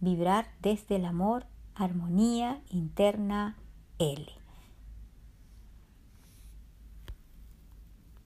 vibrar 0.00 0.48
desde 0.60 0.96
el 0.96 1.04
amor, 1.04 1.46
armonía 1.76 2.60
interna 2.70 3.56
L. 3.98 4.26